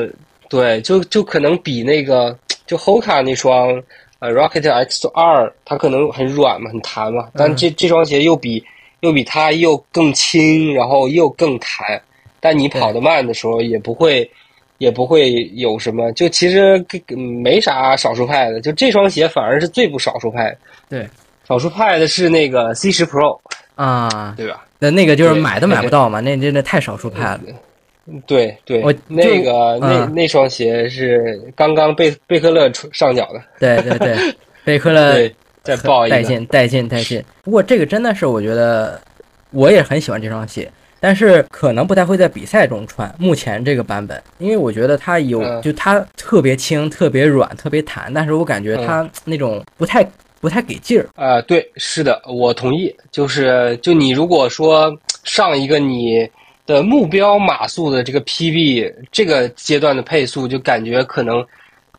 [0.48, 3.82] 对，就就可能比那个就 Hoka 那双
[4.24, 8.64] 呃 Rocket X 二，它可能很软嘛，很弹嘛，但嗯这这双鞋又比
[9.00, 12.00] 又比它又更轻，然后又更弹，
[12.40, 14.30] 但你跑得慢的时候也不会。
[14.78, 16.84] 也不会有什么，就其实
[17.16, 20.58] 没啥少数派的，就这双鞋反而是最不少数派的。
[20.90, 21.08] 对，
[21.48, 23.38] 少数派的是那个 C 十 Pro，
[23.76, 24.66] 啊，对吧？
[24.80, 27.38] 那那个就是买都买不到嘛，那真的太少数派了。
[27.44, 27.56] 对对
[28.06, 37.24] 我就，那个那嗯那双鞋是刚刚贝贝克勒出上脚的，对对对， 贝克勒对，再爆一个，带劲带劲带劲。
[37.42, 39.00] 不过这个真的是我觉得
[39.50, 43.12] 我也很喜欢这双鞋，但是可能不太会在比赛中穿。
[43.18, 50.06] 目前这个版本，因为我觉得它有嗯就它特别轻、特别软、特别弹，但是我感觉它那种不太
[50.40, 51.08] 不太给劲儿。
[51.14, 52.94] 啊、对，是的，我同意。
[53.10, 56.28] 就是就你如果说上一个你
[56.66, 61.44] 的目标码速的这个 PB 这个阶段的配速，就感觉可能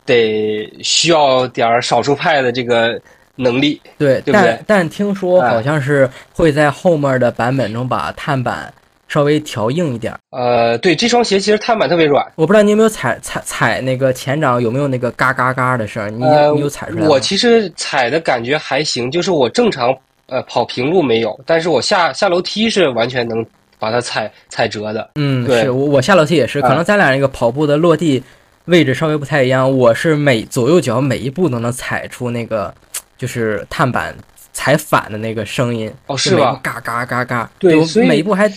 [0.04, 3.00] 得需要点儿少数派的这个
[3.36, 3.80] 能力。
[3.98, 8.72] 对，对不对但但听说哎好像是会在后面的版本中把碳板
[9.08, 10.18] 稍微调硬一点儿。
[10.30, 12.26] 呃，对，这双鞋其实碳板特别软。
[12.34, 16.10] 我不知道你有没有踩踩踩那个前掌有没有那个嘎嘎嘎的声儿？
[16.10, 17.08] 你呃，你有踩出来吗？
[17.08, 23.46] 我其实踩的感觉还行，就是我正常呃跑平路没有，但是我下下楼梯是完全能
[23.78, 25.10] 把它踩踩折的。
[25.16, 28.22] 嗯，对是我我下楼梯也是，可啊能咱俩那个跑步的落地
[28.66, 29.76] 位置稍微不太一样。
[29.76, 32.74] 我是每左右脚每一步都能踩出那个
[33.16, 34.14] 就是碳板
[34.52, 36.58] 踩反的那个声音，哦，是每吧？
[36.62, 38.48] 嘎嘎嘎嘎，对所以每一步还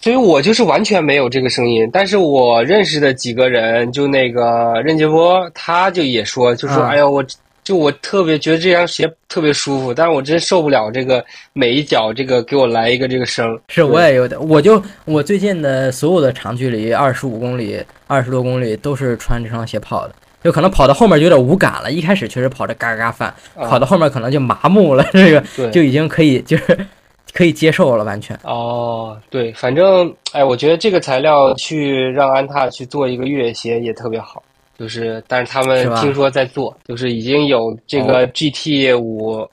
[0.00, 7.24] 所以我就是完全没有这个声音，但是我认识的几个人，就那个任杰波，他就也说，就说，啊哎呀，我
[7.64, 13.58] 就我特别觉得这双鞋特别舒服，但是我真受不了这个每一脚这个给我来一个这个声。
[13.68, 20.14] 是我也有点，我就我最近的所有的长距离，二十五公里、二十多公里都是穿这双鞋跑的。
[20.42, 26.76] 就可能跑到后面就有点无感了，一开始确实跑着嘎嘎翻，啊跑到后面可能就麻木了，这个对就已经可以就是
[27.32, 28.36] 可以接受了，完全。
[28.42, 34.42] 哦，对，反正哎，我觉得这个材料去让安踏去做一个越野鞋也特别好，
[34.78, 39.48] 就是但是他们听说在做，就是已经有这个 GT 五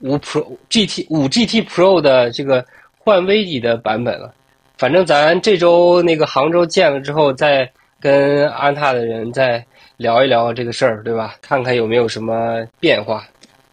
[0.00, 2.64] 五 Pro GT 五 GT Pro 的这个
[2.98, 4.32] 换微底的版本了。
[4.78, 9.62] 反正咱这周那个杭州见了之后，再跟安踏的人再
[9.98, 11.36] 聊一聊这个事儿，对吧？
[11.42, 13.26] 看看有没有什么变化。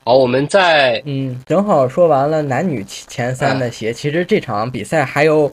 [0.04, 5.50] 好，我们再嗯，正好说完了男女前三的鞋，其实这场比赛还有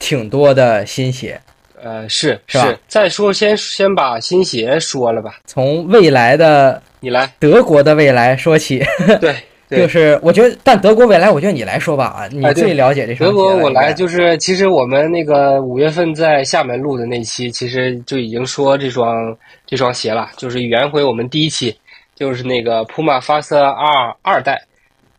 [0.00, 1.40] 挺多的新鞋，
[1.82, 2.78] 呃是是吧？
[2.86, 7.32] 再说先先把新鞋说了吧，从未来的你来。
[7.38, 8.82] 德国的未来说起，
[9.20, 9.34] 对，
[9.68, 9.80] 对。
[9.80, 19.36] 就是我觉得，但德国未来，我觉得你来说吧，啊，你最了解这双德国我来，就是其实我们那个五月份在厦门录的那期，其实就已经说这双
[19.66, 21.76] 这双鞋了，就是圆回我们第一期，
[22.14, 24.62] 就是那个 Puma Fast 二二代，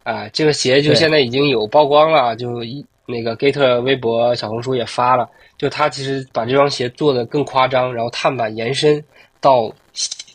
[0.04, 9.04] 啊、这个鞋就现在已经有曝光了，就一那个 Gator 微博、小红书也发了，就他其实把这双鞋做的更夸张，然后碳板延伸
[9.40, 9.72] 到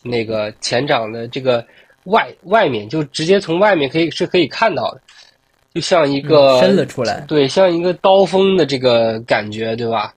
[0.03, 1.65] 那个前掌的这个
[2.03, 5.01] 外外面，就直接从外面可以是可以看到的，
[5.73, 10.13] 就像一个、嗯伸了出来，对，像一个刀锋的这个感觉，对吧？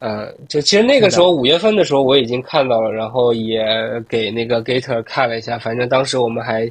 [0.00, 3.62] 嗯，就其实那个时候五月份的时候我已经看到了，然后也
[4.08, 6.68] 给那个 Gator 看了一下，反正当时我们还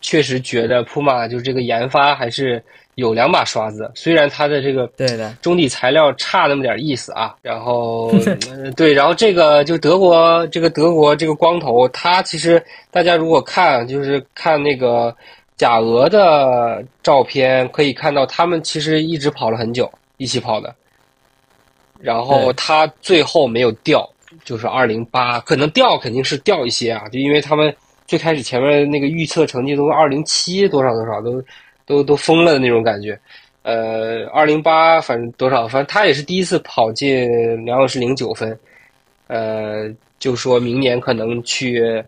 [0.00, 2.62] 确实觉得 Puma 就是这个研发还是
[2.96, 7.34] 有两把刷子，虽然它的这个对的，中底材料差那么点意思啊。
[7.40, 8.08] 然后，
[8.50, 15.14] 呃对，然后这个就德国这个德国这个光头，它其实大家如果看就是看那个
[15.56, 20.74] 贾俄的照片，可以看到他们其实一直跑了很久，一起跑的。
[21.98, 24.08] 然后他最后没有掉，
[24.42, 27.74] 就是二零八，可能掉肯定是掉一些啊，就因为他们
[28.06, 31.42] 最开始前面那个预测成绩都是二零七多少多少，都
[31.90, 33.18] 都都疯了的那种感觉。
[33.62, 37.28] 呃，二零八反正多少，反正他也是第一次跑进
[37.64, 38.56] 两小时零九分，
[39.26, 42.02] 呃，就说明年可能去，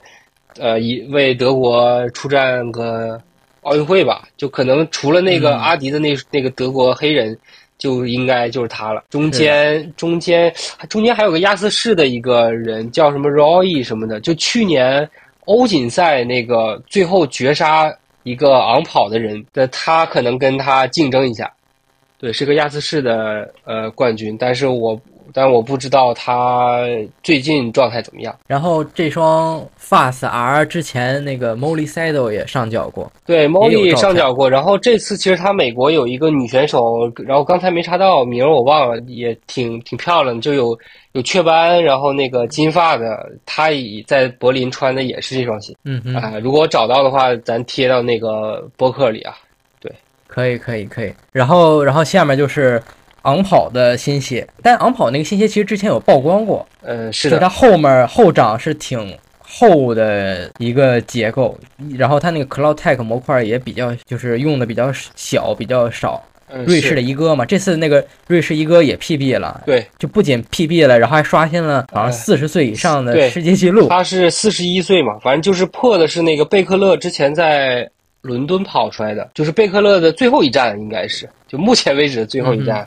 [0.59, 3.21] 呃，以为德国出战个
[3.62, 7.37] 奥运会吧，就可能除了那个嗯阿迪的那那个德国黑人，
[7.77, 9.05] 就应该就是他了。
[9.11, 10.51] 中间中间
[10.88, 15.07] 中间还有个亚瑟士的一个人叫什么 Roy 什么的，就去年
[15.45, 21.53] 欧锦赛那个最后绝杀一个昂跑的人，那他可能跟他竞争一下。
[22.19, 25.01] 对，是个亚瑟士的呃冠军，但是我
[25.33, 26.80] 但我不知道他
[27.22, 28.35] 最近状态怎么样。
[28.47, 34.49] 然后这双 Fast R 之前那个 Molly Saddle 也上脚过，对，Molly 上脚过。
[34.49, 40.78] 然后这次其实他美国有一个女选手，然后刚才没查到名儿，我忘了，也挺挺漂亮的，就有
[41.12, 49.35] 有雀斑，然后那个金发的，她也在柏林穿的也是这双鞋嗯嗯，啊、如果我找到的话，咱贴到那个博客里啊。
[49.80, 49.93] 对
[50.26, 51.12] 可以可以可以。
[51.33, 52.83] 然后然后下面就是
[53.23, 61.59] 昂跑的新鞋，但昂跑那个新鞋其实之前有曝光过，呃，是就是它，后面后掌是挺厚的一个结构，
[61.97, 66.23] 然后它那个 Cloud Tech 模块也比较就是用的比较小比较少。
[66.55, 73.89] 嗯瑞士的一哥嘛，这次那个瑞士一哥也 PB 了，对，就不仅 PB 了，然后还刷新了好像呃四十岁以上的世界纪录。
[73.89, 82.87] 他是四十一岁嘛，反正就是破的是那个贝克勒之前在伦敦跑出来的，就是贝克勒的最后一站，应该是就目前为止的最后一站。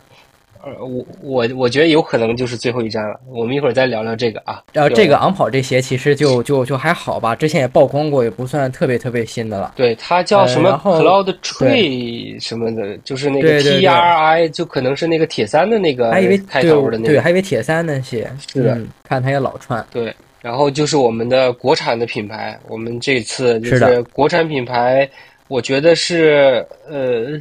[0.65, 3.19] 呃，我我我觉得有可能就是最后一站了。
[3.29, 4.63] 我们一会儿再聊聊这个啊。
[4.73, 9.73] 然后这个昂跑这鞋其实就就就还好吧，之前也曝光过，也不算特别特别新的了。
[9.75, 17.21] 对，它叫什么 Cloud Tree 什么的，就是那个对对对 T R I，就可能是那个铁三的那个还以为开头的那对对，个。
[17.21, 18.27] 还以为铁三的鞋。
[18.51, 19.85] 是的嗯，看它也老穿。
[19.91, 20.11] 对，
[20.41, 25.07] 然后就是我们的国产的品牌，我们这次就是国产品牌，
[25.47, 27.39] 我觉得是呃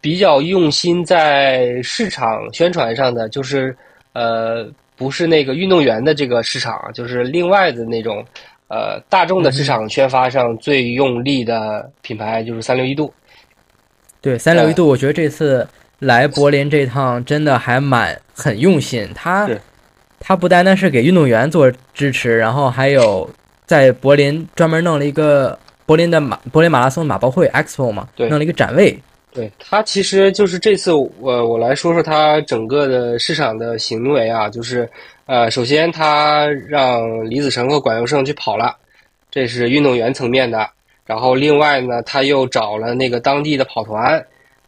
[0.00, 3.76] 比较用心在市场宣传上的，就是
[4.14, 8.24] 呃不是那个运动员的这个市场，就是另外的那种
[8.68, 13.12] 呃大众的市场宣发上最用力的品牌就是三六一度。
[14.22, 15.66] 对，三六一呃度，我觉得这次
[15.98, 19.08] 来柏林这趟真的还蛮很用心。
[19.14, 19.60] 他是
[20.18, 23.28] 他不单单是给运动员做支持，然后还有
[23.66, 28.98] 在柏林专门弄了一个柏林的马柏林马拉松马博会 Expo 嘛，对弄了一个展位。
[29.32, 34.90] 对他其实就是这次我我来说说他整个的市场的行为啊，就是
[35.26, 38.76] 呃，首先他让李子成和管佑胜去跑了，
[39.30, 40.68] 这是运动员层面的。
[41.06, 44.24] 然后另外呢，他又找了那个当地的跑团，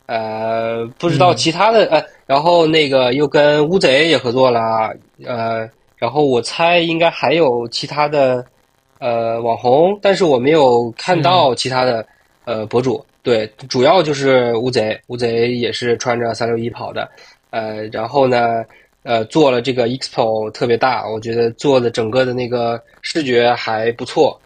[0.07, 4.95] 呃，不知道嗯其他的、呃，然后那个又跟乌贼也合作了，
[5.25, 8.45] 呃，然后我猜应该还有其他的
[9.01, 12.07] 呃网红，但是我没有看到其他的、
[12.45, 13.05] 呃博主。
[13.23, 17.09] 对，主要就是乌贼，乌贼也是穿着三六一跑的，
[17.51, 18.64] 呃，然后呢，
[19.05, 24.41] 呃，做了这个 expo 特别大，我觉得做的整个的那个视觉还不错，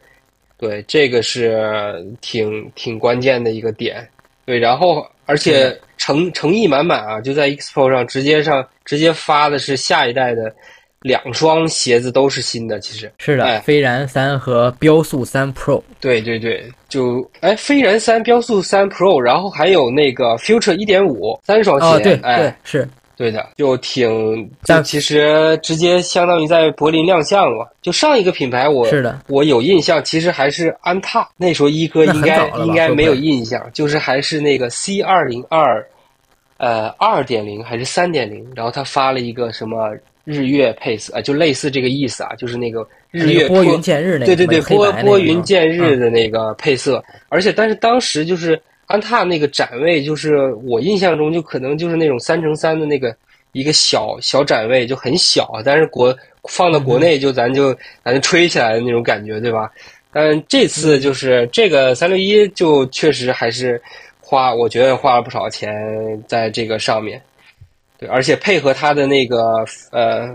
[0.59, 4.07] 对，这个是挺挺关键的一个点，
[4.45, 10.55] 对，然后而且诚诚意满满啊，就在 expo 上直接上直接发的是下一代的
[11.07, 13.11] 两双鞋子都是新的，其实。
[13.19, 15.81] 是的，哎飞然三和标速三 Pro。
[16.01, 24.09] 对对对，就哎，飞然三、标速三 Pro，然后还有那个 Future 一点五三双鞋，哦，对哎，对是，对的，就挺，
[24.47, 27.73] 就但其实直接相当于在柏林亮相了。
[27.81, 35.87] 就上一个品牌我，是的，我有印象，其实还是安踏，那时候一哥应该应该没有印象，就是还是那个 C 二零二，
[36.59, 39.97] 呃，二点零还是三点零，然后他发了一个什么
[40.27, 53.17] 日月配色，啊，就类似这个意思啊，就是那个日月拨波云见日那个，对对对，黑拨拨云见日嗯的那个配色，而且但是当时就是安踏那个展位，就是我印象中就可能就是那种三乘三的那个
[53.53, 56.13] 一个小小展位，就很小，但是国
[56.49, 57.73] 放到嗯国内就咱就
[58.05, 59.71] 咱就吹起来的那种感觉，对吧？
[60.13, 63.81] 但这嗯次就是这个三六一就确实还是
[64.19, 65.73] 花，我觉得花了不少钱
[66.27, 67.23] 在这个上面。
[67.99, 70.29] 对，而且配合它的那个呃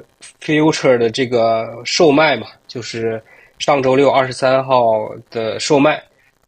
[0.43, 3.21] future 的这个售卖嘛，就是
[3.59, 6.01] 上周六二十三号的售卖，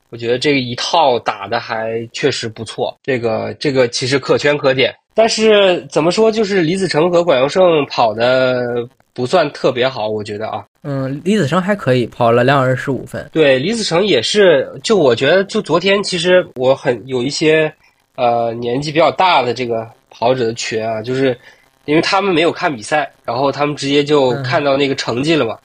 [0.09, 4.93] 我觉得这个一套打的还确实不错，这个这个其实可圈可点。
[5.15, 8.63] 但是怎么说，就是李子成和管佑胜跑的
[9.13, 10.65] 不算特别好，我觉得啊。
[10.81, 13.29] 嗯，李子成还可以，跑了两小时十五分。
[13.31, 17.71] 对，李子成也是，就我觉得，就昨天其实我很有一些
[18.15, 21.37] 呃年纪比较大的这个跑者的群啊，就是
[21.85, 25.57] 因为他们没有看比赛，然后他们直接就嗯看到那个成绩了嘛，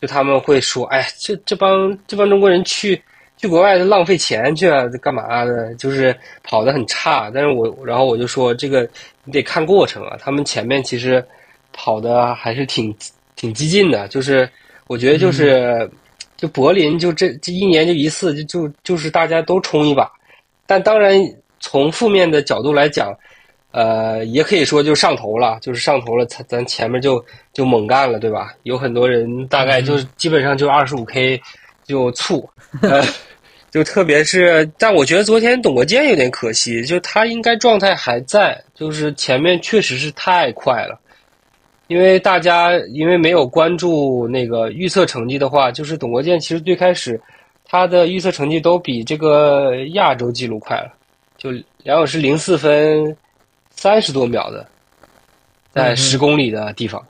[0.00, 3.02] 就他们会说，哎，这这帮这帮中国人去
[3.36, 5.74] 去国外的浪费钱去啊，干嘛的？
[5.76, 7.30] 就是跑得很差。
[7.34, 8.88] 但是我然后我就说，这个
[9.24, 11.24] 你得看过程啊，他们前面其实
[11.72, 12.94] 跑的还是挺
[13.34, 14.48] 挺激进的，就是
[14.86, 15.90] 我觉得就是。
[16.38, 20.06] 就柏林就这这一年就一次，就就就是大家都冲一把，
[20.66, 21.18] 但当然
[21.60, 23.10] 从负面的角度来讲，
[23.76, 27.22] 呃，也可以说就上头了，就是上头了，咱咱前面就
[27.52, 28.54] 就猛干了，对吧？
[28.62, 31.38] 有很多人大概就是基本上就二十五 K
[31.84, 32.48] 就促，
[32.80, 33.04] 呃，
[33.70, 40.98] 就特别是，但我觉得昨天董国建有点可惜，就他应该状态还在，就是前面确实是太快了。
[41.86, 47.20] 因为大家因为没有关注那个预测成绩的话，就是董国建其实最开始
[47.66, 50.94] 他的预测成绩都比这个亚洲纪录快了，
[51.36, 51.50] 就
[51.84, 53.14] 两小时零四分
[53.76, 54.66] 三十多秒的，
[55.72, 57.00] 在十公里的地方，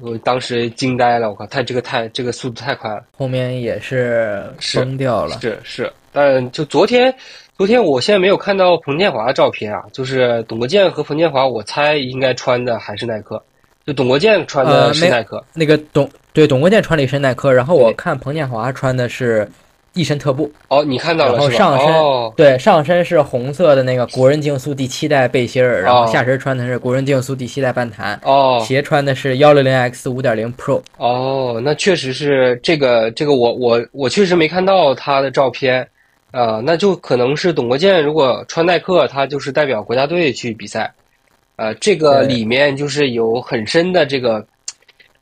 [0.00, 4.42] 我当时惊呆了，我靠，太这个太这个速度太快了，后面也是。
[4.74, 7.14] 崩掉了，是是，但就昨天
[7.58, 13.42] 昨天我现在没有看到彭建华的照片啊，就是董国建和彭建华，我猜应该穿的还是耐克。
[13.86, 17.92] 就董国建穿的是耐克，那个董对董国建穿了一身耐克，然后我。
[17.92, 19.46] 看彭建华穿的是
[19.94, 20.52] 一身特步。
[20.68, 21.88] 哦，你看到了然后上身
[22.36, 28.18] 对上身是红色的那个国人竞速第七代背心儿，然后下身穿的是国人竞速第七代半弹。
[28.24, 30.82] 哦，鞋穿的是幺六零 X 五点零 Pro。
[30.98, 35.88] 哦，那确实是这个这个我我我确实没看到他的照片，
[36.30, 40.92] 啊，那就可能是董国建如果穿耐克，他就是代表国家队去比赛。
[41.56, 44.44] 呃，这个里面就是有很深的这个，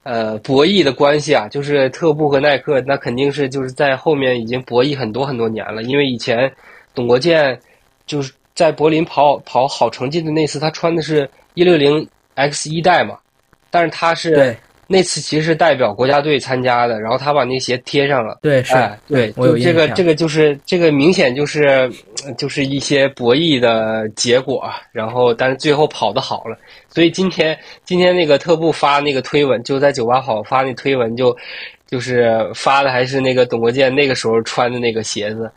[0.02, 1.48] 呃，博弈的关系啊。
[1.48, 5.82] 就是特步和耐克，那肯定是就是在后面已经博弈很多很多年了。
[5.82, 6.52] 因为以前
[6.94, 7.58] 董国建
[8.06, 13.18] 就是在柏林跑跑好成绩的那次，他穿的是一六零 X 一代嘛，
[13.70, 14.56] 但是他是。
[14.92, 18.38] 那次其实是代表国家队参加的，然后他把那鞋贴上了。
[18.42, 18.74] 对，是，
[19.08, 21.90] 对，我有这个，这个就是这个明显就是
[22.36, 24.70] 就是一些博弈的结果。
[24.92, 26.58] 然后，但是最后跑的好了，
[26.90, 31.34] 所以今天今天那个特步发那个推文，就在酒吧好发那推文，就
[31.86, 35.50] 就是发的还是那个董国建那个时候穿的那个鞋子。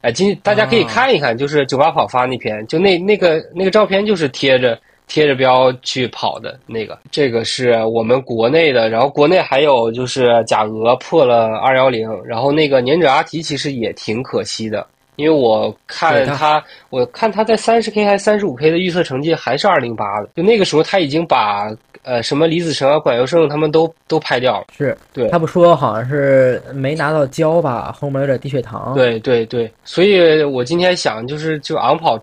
[0.00, 4.76] 哎，今大家可以看一看，就是九八跑发那篇，就那那个那个照片就是贴着。
[5.12, 14.86] 贴着标去跑的那个，这个是我们国内的，然后国内还有就是贾俄破了二幺零，然后那个年者阿提其实也挺可惜的，
[15.16, 21.70] 因为我看他，我看他在三十 K 还是三十五 K 的预测成绩还是二零八的，就那个时候他已经把
[22.04, 24.64] 呃什么李子成啊、管佑胜他们都都拍掉了。
[24.74, 28.94] 是对，他不说好像是没拿到胶吧，后面有点低血糖。
[28.94, 32.18] 对对对，所以我今天想就是就昂跑。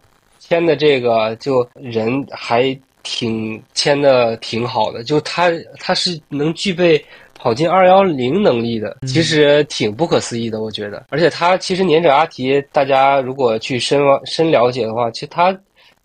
[0.50, 7.04] 签的这个就人还挺签的挺好的，就他他是能具备
[7.36, 11.06] 跑进二幺零能力的，其实挺不可思议的，我觉得。
[11.10, 15.56] 而且他其实年者阿提，大家如果去深深了解的话，其实他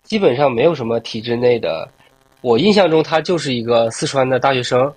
[0.03, 1.89] 基本上没有什么体制内的。
[2.41, 4.93] 我印象中他就是一个四川的大学生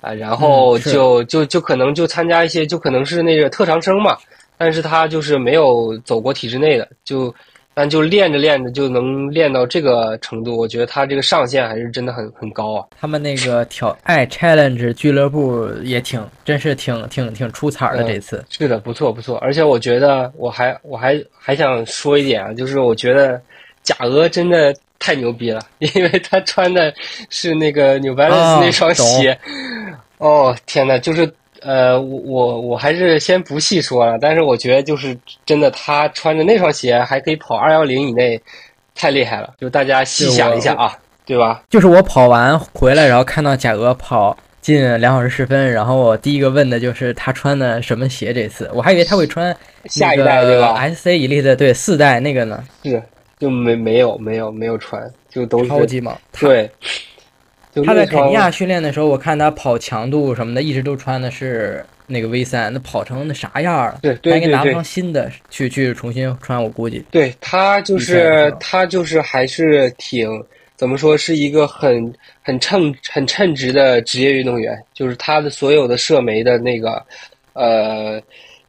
[0.00, 4.16] 啊，然后就就就可能就参加一些，就可能是那个特长生嘛，
[4.56, 7.34] 但是他就是没有走过体制内的，就。
[7.74, 12.86] 但就练着练着就能练到这个程度，我觉得他这个上限还是真的很很高啊。
[13.00, 18.44] 他们那个挑爱 challenge 俱乐部也挺，真是挺挺挺出彩的这次。
[18.50, 19.38] 是的，不错不错。
[19.38, 23.40] 而且我觉得我还我还还想说一点啊，就是我觉得
[23.82, 25.60] 贾俄真的太牛逼了，
[25.94, 26.92] 因为他穿的
[27.30, 29.38] 是那个 New Balance 那双鞋。
[30.18, 31.32] 哦天呐，就是。
[31.64, 38.40] 呃，我我我还是先不细说了，但是我觉得就是真的，他穿着那双鞋还可以跑二幺零以内，
[38.94, 39.54] 太厉害了。
[39.58, 41.62] 就大家细想一下啊，对吧？
[41.70, 48.32] 就是我跑完回来，然后看到贾俄跑进两小时十分，然后我第一个问的就是他穿的什么鞋？
[48.32, 52.62] 这次我还以为他会穿下一代对吧？S C 一力的对四代那个呢？
[52.82, 53.02] 是
[53.38, 56.70] 就没没有没有没有穿，就都是超级猛，对。
[57.86, 63.98] 他在肯尼亚训练的时候，我看他跑强度什么的，一直都穿的是那个 V 三，那跑成那啥样了？
[64.02, 67.02] 对对对，应该拿双新的去去重新穿，我估计。
[67.10, 70.28] 对他就是他就是还是挺
[70.76, 72.12] 怎么说，是一个很
[72.42, 74.78] 很称很称职的职业运动员。
[74.92, 77.02] 就是他的所有的社媒的那个
[77.54, 78.20] 呃，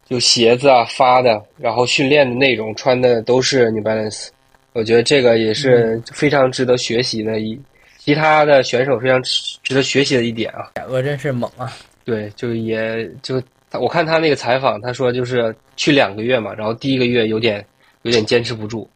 [0.07, 4.27] 就鞋子啊发的，然后训练的内容穿的都是 New Balance，
[4.71, 7.59] 我觉得这个也是非常值得学习的一。
[8.03, 11.71] 其他的选手非常值得学习的一点啊，贾哥真是猛啊！
[12.03, 13.41] 对，就也就
[13.71, 17.65] 我看他那个采访，他说就是去两个月嘛，然后第一个月有点
[18.01, 18.89] 有点坚持不住，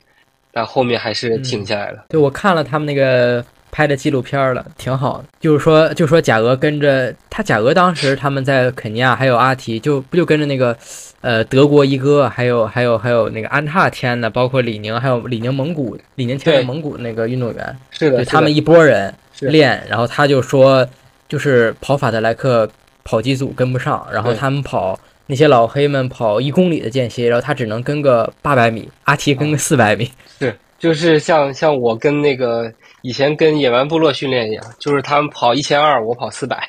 [0.51, 2.07] 但后面还是挺下来了。
[2.09, 3.45] 对，我看了他们那个。
[3.77, 5.25] 拍的纪录片了，挺好的。
[5.39, 10.75] 就是说，就说贾俄跟着他，贾俄当时他们在肯尼亚，还有阿提，就不就跟着那个，
[11.21, 20.83] 呃，德国一哥，还有还有还有那个安踏签的，包括李宁，还有李宁蒙古，李宁签的蒙古那个运动员，是的，他们一拨人练，然后他就说，
[21.29, 22.67] 就是跑法德莱克
[23.03, 30.09] 跑机组跟不上，然后他们跑那些老黑们跑一公里的间歇，然后他只能跟个八百米，阿提跟个四百米，
[30.39, 32.73] 是，就是像像我跟那个。
[33.01, 36.67] 以前跟野蛮部落训练一样，就是他们跑一千二，我跑四百。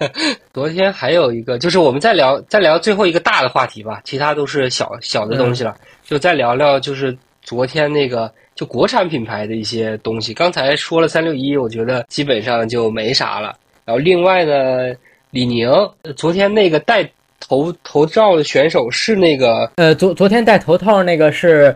[0.52, 10.34] 昨天还有一个，就是我们再聊再聊最后一个大的话题吧，其他都是小小的东西了，就再聊聊就是昨天那个就国产品牌的一些东西。
[10.34, 13.56] 刚才说了三六一，我觉得基本上就没啥了。
[13.84, 14.92] 然后另外呢，
[15.30, 15.70] 李宁
[16.16, 17.08] 昨天那个戴
[17.40, 21.74] 头头罩的选手是那个呃，昨昨天戴头套那个是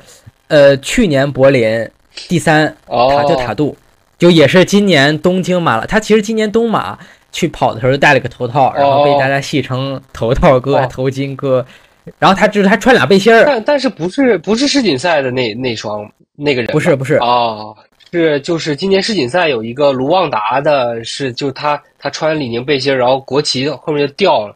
[0.49, 1.89] 呃去年柏林
[2.29, 3.75] 第三塔就塔杜，
[4.23, 5.85] 就也是今年东京马了。
[5.85, 6.97] 他其实今年东马
[7.33, 11.67] 去跑的时候戴了个头套，然后被大家戏称头套哥、头巾哥。
[12.21, 16.71] 然后他就是他穿俩背心儿，但但是不是不是世锦赛的那那双那个人？
[16.71, 17.77] 不是不是哦。
[18.13, 24.55] 是，就是今年世锦赛有一个卢旺达的，是就他他穿李宁背心，然后国旗后面就掉了，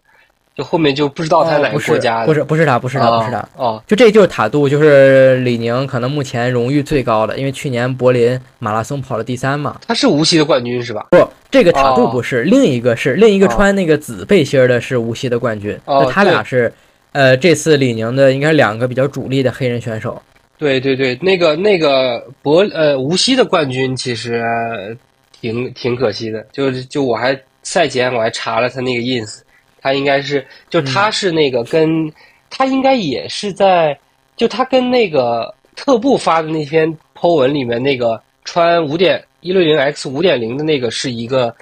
[0.56, 3.46] 就后面就不知道他哪个国家的，不是不是他不是他不是他。
[3.56, 11.08] 哦，就这就是塔杜，就是李宁可能目前荣誉最高的，因为去年柏林马拉松跑了第三嘛，他是无锡的冠军是吧？
[11.10, 16.72] 不，这个塔杜不是，另一个是另一个穿那个紫背心的是无锡的冠军，那他俩是
[17.12, 20.20] 呃这次李宁的应该两个比较主力的黑人选手。
[20.56, 24.96] 对对对，那个那个博呃无锡的冠军其实
[25.38, 29.40] 挺挺可惜的，就是就我还赛前我还查了他那个 ins，
[29.86, 32.12] 他应该是就他是那个跟
[32.50, 33.96] 他应该也是在
[34.36, 41.54] 就他跟那个特步发的那篇 po 文里面那个穿五点一六零 x 五点零的那个是一个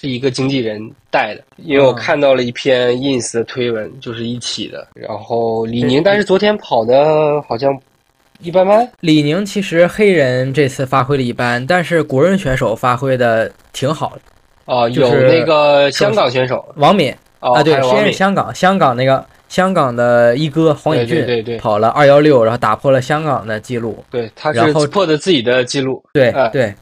[0.00, 0.80] 是一个经纪人
[1.10, 7.76] 带的，因为我看到了一篇 ins 的推文，就是一起的，然后李宁，但是昨天跑的好像。
[8.40, 8.90] 一般般。
[8.98, 14.22] 李宁其实黑人这次发挥的一般，但是国人选手发挥的挺好的。
[14.64, 24.02] 哦，有那个香港选手王敏啊，对，先是香港，香港那个香港的一哥黄宇俊，对对，跑了二幺六，然后打破了香港的记录。
[24.10, 26.02] 对，他是破的自己的记录。
[26.12, 26.72] 对对，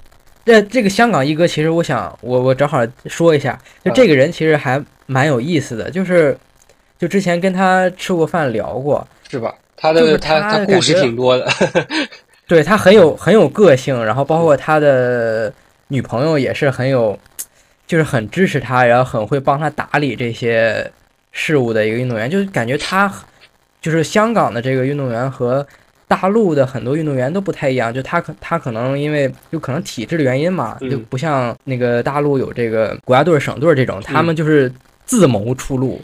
[0.45, 6.37] 那这个香港一哥，其实我想，我我正好说一下，就这个人其实还蛮有意思的，就是
[6.99, 9.55] 就之前跟他吃过饭聊过，是吧？
[9.77, 11.49] 他的他他故事挺多的，
[12.47, 15.51] 对他很有很有个性，然后包括他的
[15.89, 17.19] 女朋友也是很有，
[17.91, 20.89] 就是很支持他，然后很会帮他打理这些
[21.33, 23.13] 事务的一个运动员，就感觉他
[23.83, 25.67] 就是香港的这个运动员和
[26.07, 34.73] 大陆的很多运动员都不太一样，就他可他可能因为就可能体制的原因嘛，就不像那个大陆有这个国家队、省队这种，他们就是
[35.05, 36.01] 自谋出路。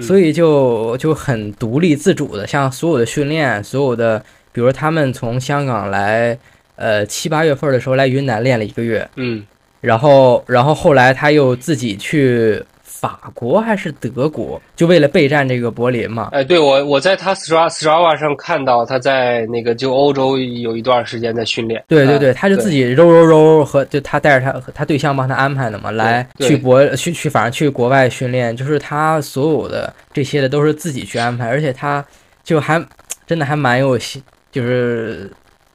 [0.00, 4.18] 所以就就很独立自主的，像所有的训练，所有的，
[4.50, 6.34] 比如他们从香港来，
[6.76, 9.44] 呃七八月份的时候来云南练了一个月，嗯，
[9.82, 12.64] 然后然后后来他又自己去。
[12.84, 14.62] 法国还是德国？
[14.76, 16.28] 就为了备战这个柏林嘛？
[16.30, 21.82] 哎，对我我在他 Strava Strava 上看到他在那个就欧洲有一段时间在训练。
[21.88, 32.04] 对对对，他就自己揉揉揉和就他带着他他对象帮他安排的嘛，来去国去去反正去国外训练，就是他所有的这些的都是自己去安排，而且他
[32.44, 32.80] 就还
[33.26, 34.22] 真的还蛮有心，
[34.52, 35.28] 就是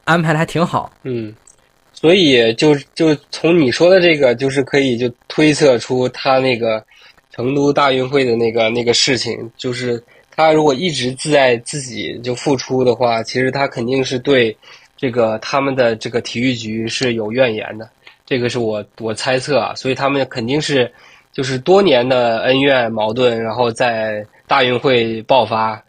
[0.06, 0.90] 安排的还挺好。
[1.04, 1.34] 嗯，
[2.00, 6.84] 所以就就从你说的这个，就是可以就推测出他那个。
[7.30, 10.04] 成都大运会的那个那个事情，就是
[10.36, 14.58] 他如果一直自在自己就付出的话，其实他肯定是对
[14.98, 17.88] 这个他们的这个体育局是有怨言的，
[18.26, 20.92] 这个是我我猜测啊，所以他们肯定是
[21.32, 25.80] 就是多年的恩怨矛盾，然后在大运会爆发，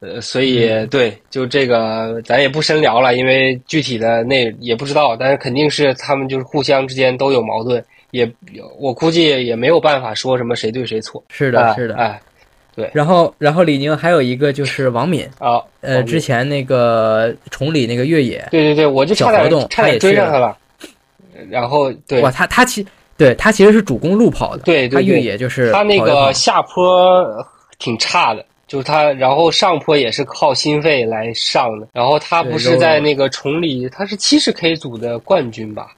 [0.00, 7.84] 呃，所以对，就这个咱也不深聊了，因为具体的那也不知道，但是肯定是他们就是互相之间都有矛盾。
[8.10, 8.28] 也，
[8.78, 11.22] 我估计也没有办法说什么谁对谁错。
[11.28, 12.20] 是的，是的，哎，
[12.74, 12.90] 对。
[12.92, 20.56] 然后，然后李宁还有一个就是王敏啊，呃，之前那个崇礼那个越野，对对对，我就差点差点追上他了。
[21.48, 22.84] 然后，对，哇，他他其
[23.16, 27.24] 对他其实是主攻路跑的，对，他越野就是他那个下坡
[27.78, 31.88] 挺差的，就是他，然后上坡也是靠心肺来上的。
[31.92, 35.88] 然后他不是在那个崇礼，他是七十 K 组的冠军吧？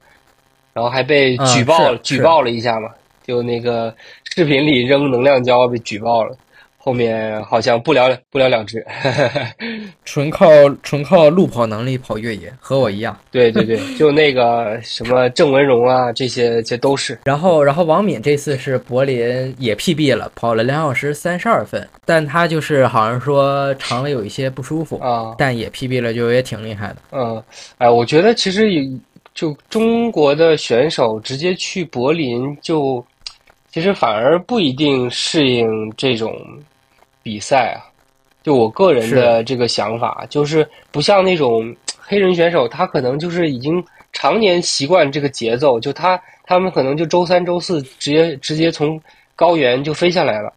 [0.73, 2.89] 然后还被举报举报了一下嘛，
[3.23, 6.35] 就那个视频里扔能量胶被举报了，
[6.85, 8.85] 后面好像不了不了了之，
[10.03, 10.45] 纯靠
[10.83, 13.17] 纯靠路跑能力跑越野，和我一样。
[13.31, 17.17] 对对对，就那个什么郑文荣啊，这些这都是。
[17.23, 26.97] 然后然后王敏这次是柏林也 PB 了，跑了两小时三十二分，但他就是好像说肠胃有一些不舒服啊，但也 PB 了，就也挺厉害的。
[27.11, 27.41] 嗯，
[27.77, 28.85] 哎，我觉得其实也。
[29.35, 33.03] 就中国的选手直接去柏林，就
[33.71, 35.65] 其实反而不一定适应
[35.97, 36.31] 这种
[37.23, 37.89] 比赛啊。
[38.43, 49.01] 就我个人的这个想法，就是不像那种黑人选手，他可能就是已经常年习惯这个节奏，就他他们可能就周三、周四直接直接从
[49.33, 50.51] 高原就飞下来了，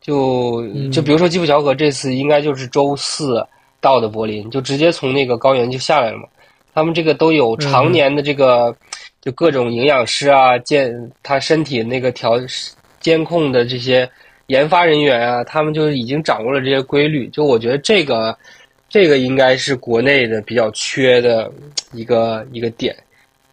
[0.00, 3.46] 就就比如说基普乔格这次应该就是周四
[3.78, 6.24] 到的柏林，就直接从那个高原就下来了嘛。
[6.72, 8.74] 他们这个都有常年的这个，
[9.20, 12.36] 就各种营养师啊，健他身体那个调
[13.00, 14.08] 监控的这些
[14.48, 17.26] 研发人员啊，他们就已经掌握了这些规律。
[17.28, 18.36] 就我觉得这个，
[18.88, 21.50] 这个应该是国内的比较缺的
[21.92, 22.94] 一个一个点。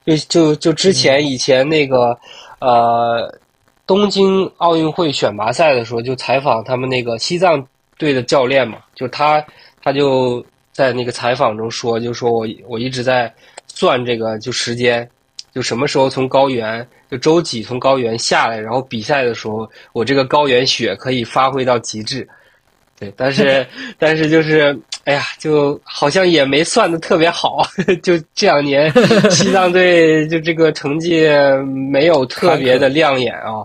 [0.05, 2.17] 就就就之前以前那个
[2.59, 3.33] 呃
[3.87, 7.65] 东京奥运会选拔赛的时候，就采访他们那个西藏
[7.97, 9.41] 队的教练嘛，就他
[9.81, 10.45] 他就。
[10.75, 13.33] 在那个采访中说，就说我我一直在
[13.65, 15.09] 算这个就时间，
[15.55, 22.27] 就什么时候从高原就周几从高原下来，然后比赛的时候我这个高原雪可以发挥到极致。
[22.99, 23.65] 对，但是
[23.97, 27.65] 但是就是哎呀，就好像也没算的特别好，
[28.03, 28.91] 就这两年
[29.31, 31.25] 西藏队就这个成绩
[31.89, 33.63] 没有特别的亮眼啊。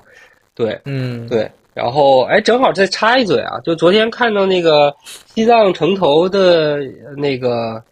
[0.55, 1.51] 对，嗯，对。
[1.73, 4.95] 然后，哎，正好再插一嘴啊，就昨天看到那个
[5.35, 6.79] 西藏城头的
[7.17, 7.83] 那个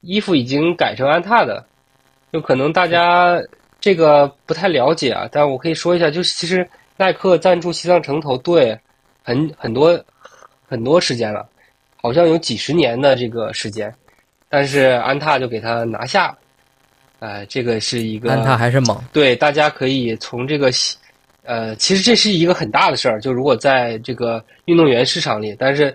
[0.00, 1.64] 衣服已经改成安踏的，
[2.32, 3.38] 就可能大家
[3.80, 6.66] 这个不太了解啊，但我可以说一下，就是其实
[6.96, 8.78] 耐克赞助西藏城投队
[9.22, 10.02] 很很多
[10.66, 11.46] 很多时间了，
[11.96, 13.94] 好像有几十年的这个时间，
[14.48, 16.38] 但是安踏就给他拿下了，
[17.20, 20.70] 哎，这个是一个安踏还是猛，对，大家可以从这个。
[21.44, 25.92] 呃，其实这是一个很大的事儿，就如果在这个运动员市场里，但是，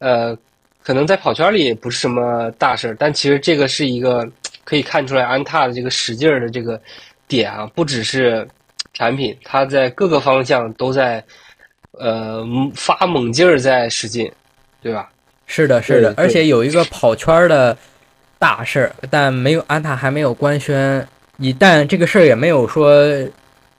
[0.00, 0.36] 呃，
[0.82, 4.30] 可能在跑圈里不是什么大事儿，但其实这个是一个
[4.64, 6.80] 可以看出来安踏的这个使劲儿的这个
[7.28, 8.46] 点啊，不只是
[8.92, 11.22] 产品，它在各个方向都在
[11.92, 12.44] 呃
[12.74, 14.30] 发猛劲儿在使劲，
[14.82, 15.08] 对吧？
[15.46, 17.76] 是的，是的，而且有一个跑圈的
[18.38, 21.06] 大事儿，但没有安踏还没有官宣，
[21.38, 23.02] 一旦这个事儿也没有说。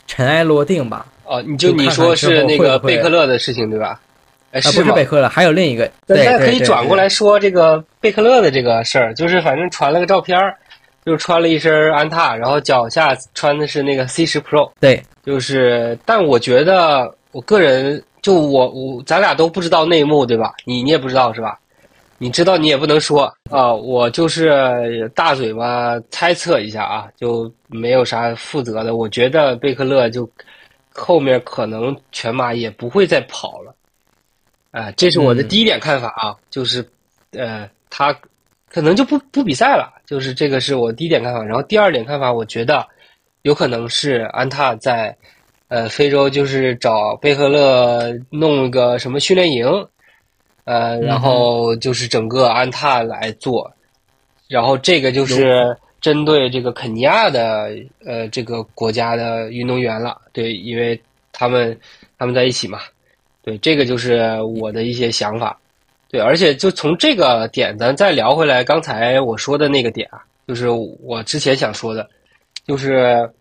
[0.06, 1.06] 尘埃落定吧。
[1.24, 4.02] 哦，你就你说是那个贝克勒的事情对吧？
[4.52, 5.90] 哎，不是贝克勒，还有另一个。
[6.06, 10.58] 大家可以转过来说这个贝克勒的这个事儿，就是反正传了个照片儿，
[11.06, 14.72] 就穿了一身安踏，然后脚下穿的是那个 C 十 Pro。
[14.80, 20.54] 对，就是，但我觉得我个人就我我咱俩都不知道内幕对吧？
[20.66, 21.60] 你你也不知道是吧？
[22.20, 28.96] 你知道你也不能说啊，我就是大嘴巴猜测一下啊，就没有啥负责的。
[28.96, 30.30] 我觉得贝克勒就
[30.94, 33.76] 后面可能全马也不会再跑了，
[34.72, 36.88] 啊，这是我的第一点看法啊，就是
[37.32, 38.16] 呃，他
[38.74, 41.44] 可能就不不比赛了，就是这个是我第一点看法。
[41.44, 42.88] 然后第二点看法，我觉得
[43.44, 45.16] 有可能是安踏在
[45.68, 49.66] 呃非洲就是找贝赫勒弄个什么训练营。
[50.66, 53.70] 呃，然后就是整个安踏来做，
[54.48, 57.70] 然后这个就是针对这个肯尼亚的
[58.06, 60.98] 呃这个国家的运动员了，对，因为
[61.34, 61.78] 他们
[62.18, 62.80] 他们在一起嘛，
[63.44, 65.60] 对，这个就是我的一些想法，
[66.14, 72.08] 对，而且就从这个点，咱再聊回来刚才我说的那个点啊，就是我之前想说的，
[72.68, 73.32] 就是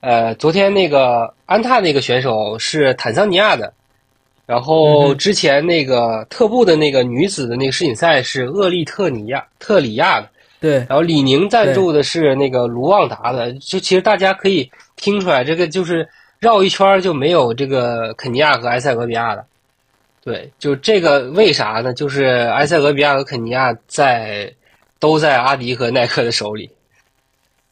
[0.00, 3.72] 呃，昨天那个安踏那个选手是坦桑尼亚的。
[4.44, 10.28] 然后之前那个特步的那个女子的那个世锦赛是厄立特尼亚特里亚的，
[10.60, 10.74] 对。
[10.80, 16.06] 然后李宁赞助的是那个卢旺达的，就其实大家可以听出来，这个就是
[16.40, 19.46] 绕一圈就没有这个肯尼亚和埃塞俄比亚的，
[20.24, 21.92] 对，就这个为啥呢？
[21.92, 24.52] 就是埃塞俄比亚和肯尼亚在
[25.00, 26.70] 都在阿迪和耐克的手里。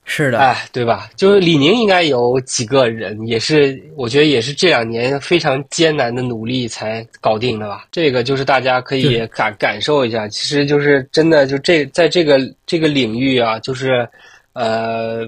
[0.05, 1.09] 是的，哎，对吧？
[1.14, 7.86] 就是李宁应该有几个人，也是我觉得也是这两年非常艰难的努力才搞定的吧。
[7.92, 14.09] 这个就是大家可以感感受一下，其实就是真的就这在这个这个领域啊，就是
[14.55, 15.24] 呃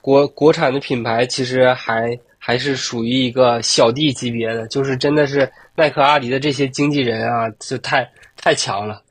[0.00, 9.02] 国国产的品牌其实还还是属于一个小弟级别的，就是真的是耐克、阿迪的这些经纪人啊，就太太强了。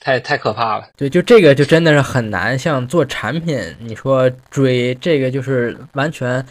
[0.00, 2.56] 太太可怕了，对，就这个就真的是很难。
[2.56, 6.42] 像做产品，你说追这个就是完全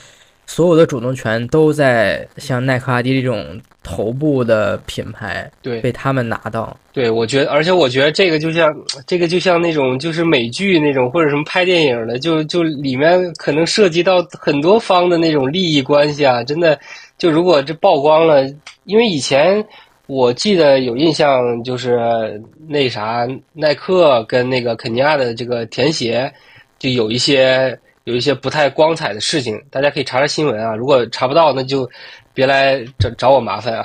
[0.48, 3.46] 所有的主动权都在像耐克、阿迪这种
[3.84, 6.76] 头部的品牌，对，被他们拿到。
[6.92, 8.74] 对，我觉得，而且我觉得这个就像
[9.06, 16.80] 这个就像那种就是美剧那种或者什么拍电影的，就就里面可能涉及到很多方的那种利益关系啊，真的，
[17.20, 18.44] 就如果这曝光了，
[18.86, 19.64] 因为以前。
[20.10, 26.32] 我记得有印象，就是那啥，耐克跟那个肯尼亚的这个田协，
[26.80, 27.78] 就有一些
[28.08, 30.74] 有一些不太光彩的事情，大家可以查查新闻啊。
[30.74, 31.90] 如果查不到，那就
[32.34, 33.84] 别来找找我麻烦啊。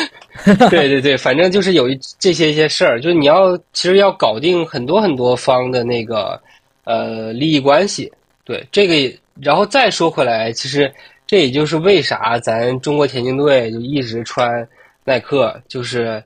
[0.70, 6.40] 对对对，反正就是有一这些一些事儿，就是你要其实要搞定很多很多方的那个
[6.84, 8.10] 呃利益关系，
[8.44, 10.90] 对这个，然后再说回来，其实
[11.26, 14.66] 这也就是为啥咱中国田径队就一直穿
[15.04, 16.22] 耐克，就是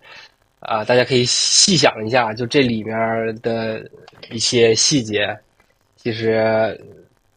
[0.61, 2.95] 啊，大家可以细想一下，就这里面
[3.43, 3.85] 的
[4.31, 5.37] 一些细节，
[5.97, 6.81] 其实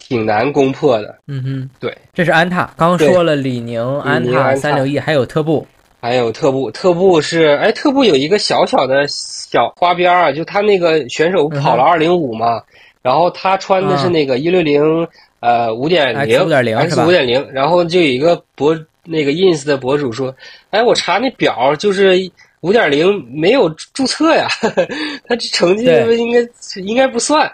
[0.08, 1.18] 挺难攻破的。
[1.28, 5.68] 嗯哼，对，这是安踏，刚说了李宁、安踏、三六一，还有特步。
[6.00, 12.62] 还有特步，特步是哎，特步有一个小小的小花边儿啊，就他那个选手跑了二零五嘛，
[13.02, 15.08] 然后他穿的是那个一六零
[15.42, 20.34] 呃五点零五点零是五点零，然后就有一个博那个 ins 的博主说，
[20.70, 22.16] 哎，我查那表就是
[22.62, 24.48] 五点零没有注册呀，
[25.28, 26.48] 他这成绩对应该
[26.82, 27.52] 应该不算。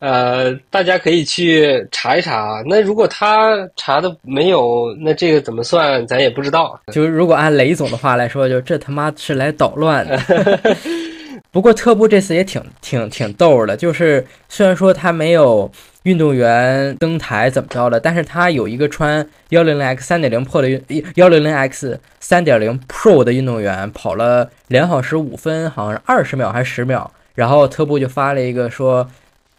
[0.00, 2.62] 呃，大家可以去查一查。
[2.66, 6.78] 那如果他查的没有，那这个怎么算，咱也不知道。
[6.92, 10.18] 就是如果按雷总的话来说，就这他妈是来捣乱的。
[11.50, 15.68] 不过特步这次也挺挺挺逗的，就是虽然说他没有
[16.02, 29.08] 运动员登台怎么着的，但是他有一个穿幺零零 X 三点零 Pro 的幺零零 X 三点零 Pro 的运动员跑了两小时五分，好像是二十秒还是十秒，然后特步就发了一个说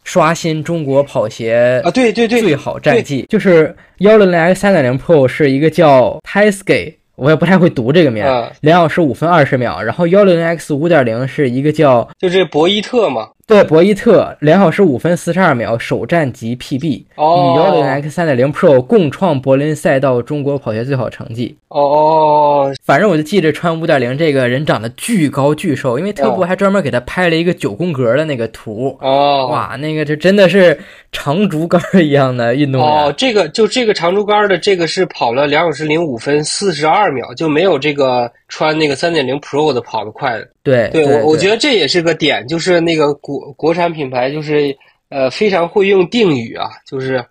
[0.04, 9.82] 刷新中国跑鞋啊，对对对，最好战绩就是幺零零 X 三点零 Pro 是一个叫 Taisky，我也不太会读这个名，啊，两小时五分二十秒。
[9.82, 13.30] 然后幺零零 X 五点零是一个叫就是博伊特嘛。
[13.50, 21.58] 对博伊特，两小时五分四十二秒首战即 PB，与幺零 X 三点零 Pro 共创柏林赛道中国跑鞋最好成绩。
[21.70, 28.96] 哦哦，反正我就记着穿五点零这个人长得巨高巨瘦，因为特步哦还专门给他拍了一个九宫格的那个图。
[29.02, 30.80] 哦，哇，那个就真的是
[31.12, 32.88] 长竹竿一样的运动员。
[32.88, 40.50] 哦，这个就这个长竹竿的这个是跑了两小时零五分四十二秒，就没有这个穿那个三点零 Pro 的跑得快的。
[40.64, 44.76] 对对我，我觉得得这也是个点，就是那个国国产品牌就是
[45.10, 47.24] 呃非常会用定语啊，就是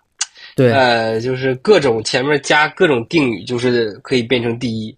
[0.55, 4.97] 对呃就是各种前面加各种定语，就是可以变成第一。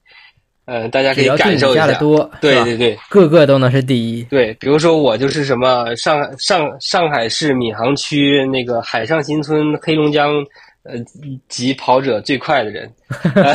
[0.66, 1.92] 呃，大家可以感受一下。
[1.96, 4.24] 多，对对对，个个都能是第一。
[4.26, 10.32] 对，比如说我就是什么上上上海市闵行区那个海上新村黑龙江
[10.84, 10.94] 呃
[11.48, 12.92] 级跑者最快的人，
[13.36, 13.54] 呃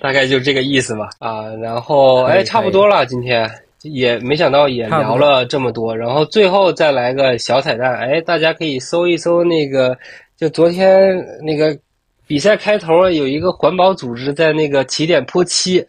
[0.00, 1.48] 大概就这个意思吧啊。
[1.62, 3.50] 然后哎，差不多了，今天
[3.82, 9.96] 也没想到也聊了这么多，然后最后再来个小彩蛋，哎，大家可以搜一搜那个，
[10.36, 11.78] 就昨天那个
[12.26, 15.86] 比赛开头有一个环保组织在那个起点泼漆。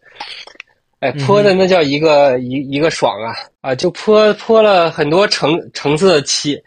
[1.02, 3.76] 哎，泼的那叫一个、一一个爽啊啊！
[3.76, 6.60] 就泼泼了很多橙橙色的漆，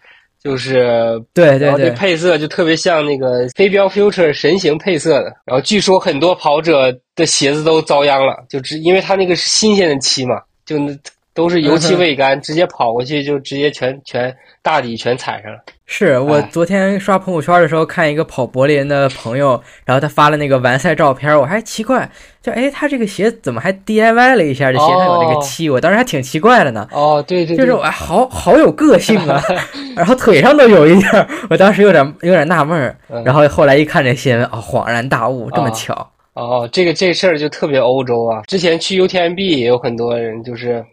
[0.42, 5.32] 就是对对然后这对，配色就特别像那个飞镖 Future 神行配色的。
[5.44, 10.96] 然后据说很多跑者的鞋子都遭殃了，就只因为它那个是新鲜的漆嘛，就那
[11.38, 15.58] 都是油漆未干，直接跑过去就直接全全大底全踩上了。
[15.86, 22.10] 是我哎昨天刷朋友圈的时候看一个跑柏林的朋友，然后他发了那个完赛照片，我还奇怪，
[22.42, 24.72] 就哎他这个鞋怎么还 DIY 了一下？
[24.72, 26.88] 这鞋上有那个哦漆，我当时还挺奇怪的呢。
[26.90, 29.40] 哦，对对对，就是我哎好好有个性啊，
[29.94, 36.10] 然后腿上都有一点儿，我当时有点有点纳闷儿，嗯然后后来一看这新闻，哦，恍然大悟，这么啊巧。
[36.34, 38.42] 哦，这个这事儿就特别欧洲啊！
[38.46, 40.84] 之前去 UTMB 也有很多人就是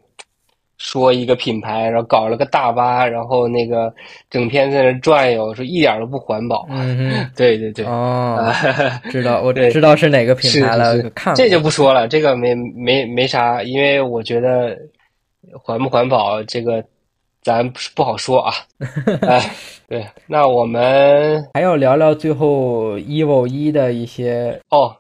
[0.86, 3.92] 说一个品牌，然后搞了个大巴，然后那个
[4.30, 6.68] 整天在那转悠，说一点都不环保。
[6.70, 8.54] 嗯 对对对，哦，啊，
[9.10, 14.78] 知道我对知道是哪个品牌了看这就不说了，这个没没没啥，因为我觉得
[15.60, 16.84] 环不环保这个
[17.42, 18.54] 咱不不好说啊。
[19.28, 19.52] 哎，
[19.90, 24.96] 对，那我们还要聊聊最后 EVO 一的一些哦，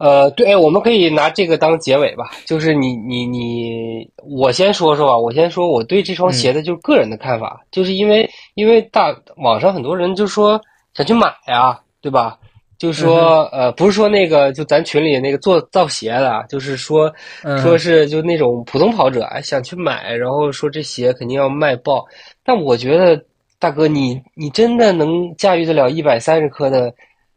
[0.00, 2.30] 呃，对，哎我们可以拿这个当结尾吧。
[2.46, 5.16] 就是你你你，我先说说吧。
[5.16, 10.58] 我先说我对这双鞋的就是个人的看法，就是因为因为大网上很多人就说
[10.94, 12.38] 想去买啊，对吧？
[12.78, 17.12] 就是说，呃，不是说那个，就咱群里那个做造鞋的啊，就是说，
[17.44, 22.06] 嗯说是就那种普通跑者哎想去买，然后说这鞋肯定要卖爆。
[22.42, 23.22] 但我觉得，
[23.58, 26.90] 大哥，你你真的能驾驭得了一百三十克的，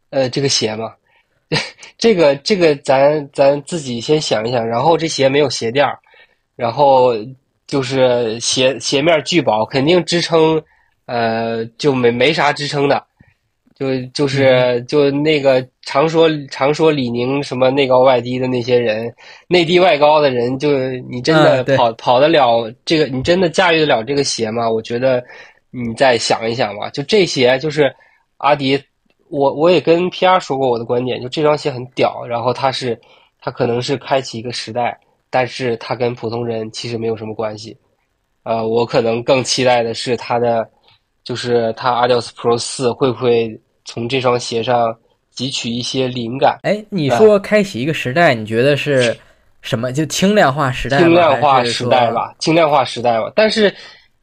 [0.08, 0.94] 呃，这个鞋吗？
[1.96, 5.98] 这个这个咱咱自己先想一想，然后这鞋没有鞋垫儿，
[6.56, 7.12] 然后
[7.66, 10.62] 就是鞋鞋面巨薄，肯定支撑，
[11.06, 13.02] 呃，就没没啥支撑的，
[13.74, 19.14] 就就是就那个常说常说李宁什么内高外低的那些人，
[19.48, 20.70] 内低外高的人，就
[21.10, 24.68] 你真的跑、跑得了这个，你真的驾驭得了这个鞋吗？
[24.68, 25.22] 我觉得
[25.70, 27.94] 你再想一想吧，就这鞋就是
[28.38, 28.82] 阿迪。
[29.34, 32.96] 我我也跟 PR 说过我的观点，就这双鞋很屌，然后它是
[33.40, 34.96] 它可能是开启一个时代，
[35.28, 37.76] 但是它跟普通人其实没有什么关系。
[38.44, 40.64] 呃，我可能更期待的是它的，
[41.24, 44.96] 就是它 Adios Pro 四会不会从这双鞋上
[45.34, 46.60] 汲取一些灵感。
[46.62, 49.16] 哎，你说开启一个时代，你觉得是
[49.62, 49.92] 什么？
[49.92, 50.98] 就轻量化时代？
[50.98, 53.32] 轻量化时代吧，轻量化时代吧。
[53.34, 53.74] 但是。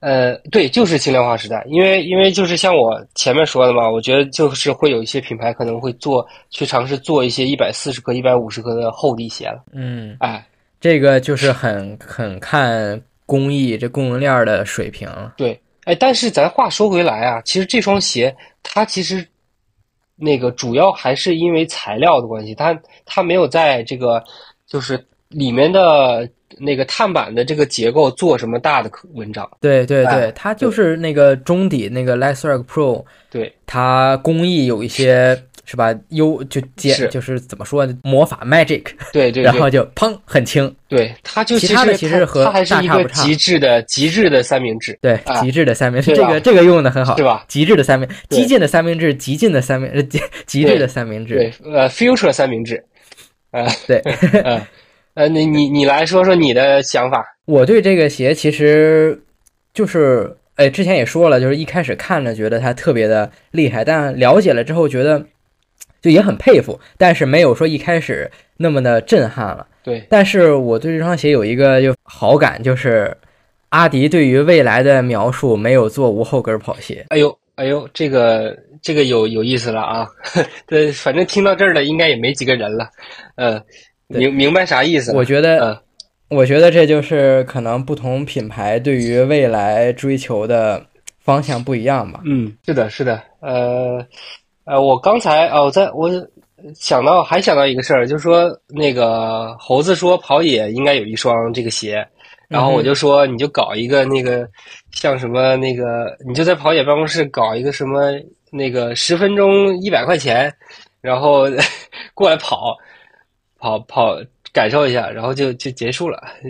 [0.02, 9.64] 呃，对，就是轻量化时代，因为因为就是像我前面说的嘛，我觉得就是会有一些品牌可能会做去尝试做一些一百四十克、一百五十克的厚底鞋了。
[9.74, 10.43] 嗯，哎，
[10.80, 15.08] 这个就是很很看工艺这供应链的水平。
[15.38, 19.24] 对，哎，但是咱话说回来啊，其实这双鞋它其实
[20.16, 22.76] 那个主要还是因为材料的关系，它
[23.06, 24.24] 它没有在这个
[24.66, 26.28] 就是里面的。
[26.58, 29.49] 那个碳板的这个结构做什么大的文章？
[29.60, 35.95] 对对对，它就是那个中底那个 Lightstrike Pro，对它工艺有一些是吧？
[36.10, 37.97] 优就简就是怎么说呢？
[38.04, 38.84] 魔法 Magic，
[39.14, 40.74] 对 对，然后就砰很轻。
[40.88, 44.97] 对，它就其他的其实和它还是一个极致的极致的三明治。
[45.02, 47.45] 对，极致的三明治，这个这个用的很好，是吧？
[47.47, 51.36] 极致的三明，激进的三明治，极进的三明，极极致的三明治。
[51.36, 52.84] 对，呃，Future 三明治。
[53.52, 54.02] 呃，对，
[54.43, 54.43] 嗯。
[54.43, 54.68] 呃，
[55.28, 57.26] 你你你来说说你的想法。
[57.45, 59.22] 我对这个鞋其实
[59.74, 65.26] 就是，哎，之前也说了，就是一开始看着觉得它特别的厉害，但了解了之后觉得
[66.01, 69.67] 就也很佩服，但是没有说一开始那么的震撼了。
[69.84, 73.15] 对，但是我对这双鞋有一个就好感，就是
[73.69, 77.05] 阿迪对于未来的描述没有做无后跟跑鞋。
[77.09, 80.07] 哎呦，哎呦，这个这个有有意思了啊！
[80.67, 82.88] 对，反正听到这儿的应该也没几个人了，
[83.36, 83.61] 嗯。
[84.20, 85.14] 明明白啥意思？
[85.14, 85.82] 我觉得，
[86.30, 90.86] 我觉得这就是可能不同品牌对于未来追求的
[91.20, 92.22] 方向不一样吧。
[92.26, 93.22] 嗯，是的，是的。
[93.41, 94.05] 呃，
[94.66, 96.09] 呃，我刚才哦，在我
[96.76, 102.05] 想到还想到一个事儿，就是说那个猴子说跑野应该有一双这个鞋，
[102.47, 104.47] 然后我就说你就搞一个那个
[104.91, 108.12] 像什么那个，你就在跑野办公室搞一个什么
[108.51, 110.53] 那个十分钟一百块钱，
[111.01, 111.45] 然后
[112.14, 112.78] 过来跑。
[113.62, 114.18] 跑跑
[114.51, 116.22] 感受一下，然后就就结束了。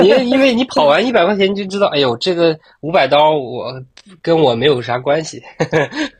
[0.00, 3.80] 你因为你跑完一百块钱，你就知道，哎呦，这个五百刀我
[4.22, 5.40] 跟我没有啥关系，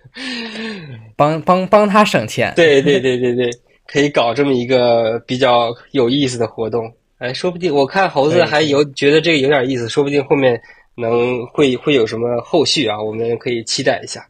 [1.17, 2.53] 帮帮帮他省钱。
[2.55, 3.51] 对对对对对，
[3.87, 6.93] 可以搞这么一个比较有意思的活动。
[7.17, 10.61] 哎，说不定我看猴子还有觉得这个有点意思，说不定后面
[10.95, 13.03] 能会会有什么后续啊？
[13.03, 14.25] 我们可以期待一下，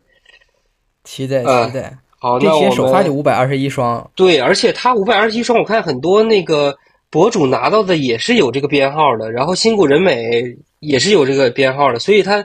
[1.05, 1.99] 期待期待。
[2.21, 4.11] 好，那我首发就五百二十一双。
[4.17, 6.77] 对，而且它五百二十一双，我看很多那个
[7.11, 10.43] 博主拿到的也是有这个编号的，然后新谷人美
[10.81, 12.45] 也是有这个编号的，所以它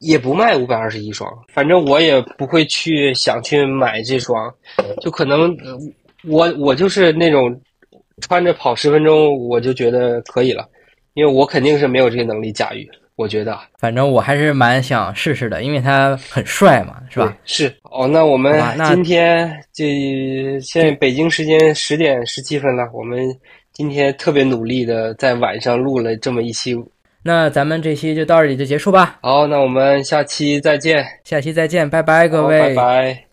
[0.00, 1.30] 也不卖五百二十一双。
[1.48, 4.52] 反正我也不会去想去买这双，
[5.00, 5.56] 就可能
[6.24, 7.60] 我我就是那种
[8.20, 10.68] 穿着跑十分钟我就觉得可以了，
[11.14, 12.88] 因为我肯定是没有这个能力驾驭。
[13.16, 17.36] 我觉得，反正我还是蛮想试试的，因为他很帅嘛，是吧？
[17.44, 23.20] 是哦，那我们今天这现在北京时间十点十七分了，我们
[23.72, 26.74] 今天特别努力的在晚上录了这么一期，
[27.22, 29.18] 那咱们这期就到这里就结束吧。
[29.22, 33.31] 好，那我们下期再见，下期再见，拜拜，各位，拜拜。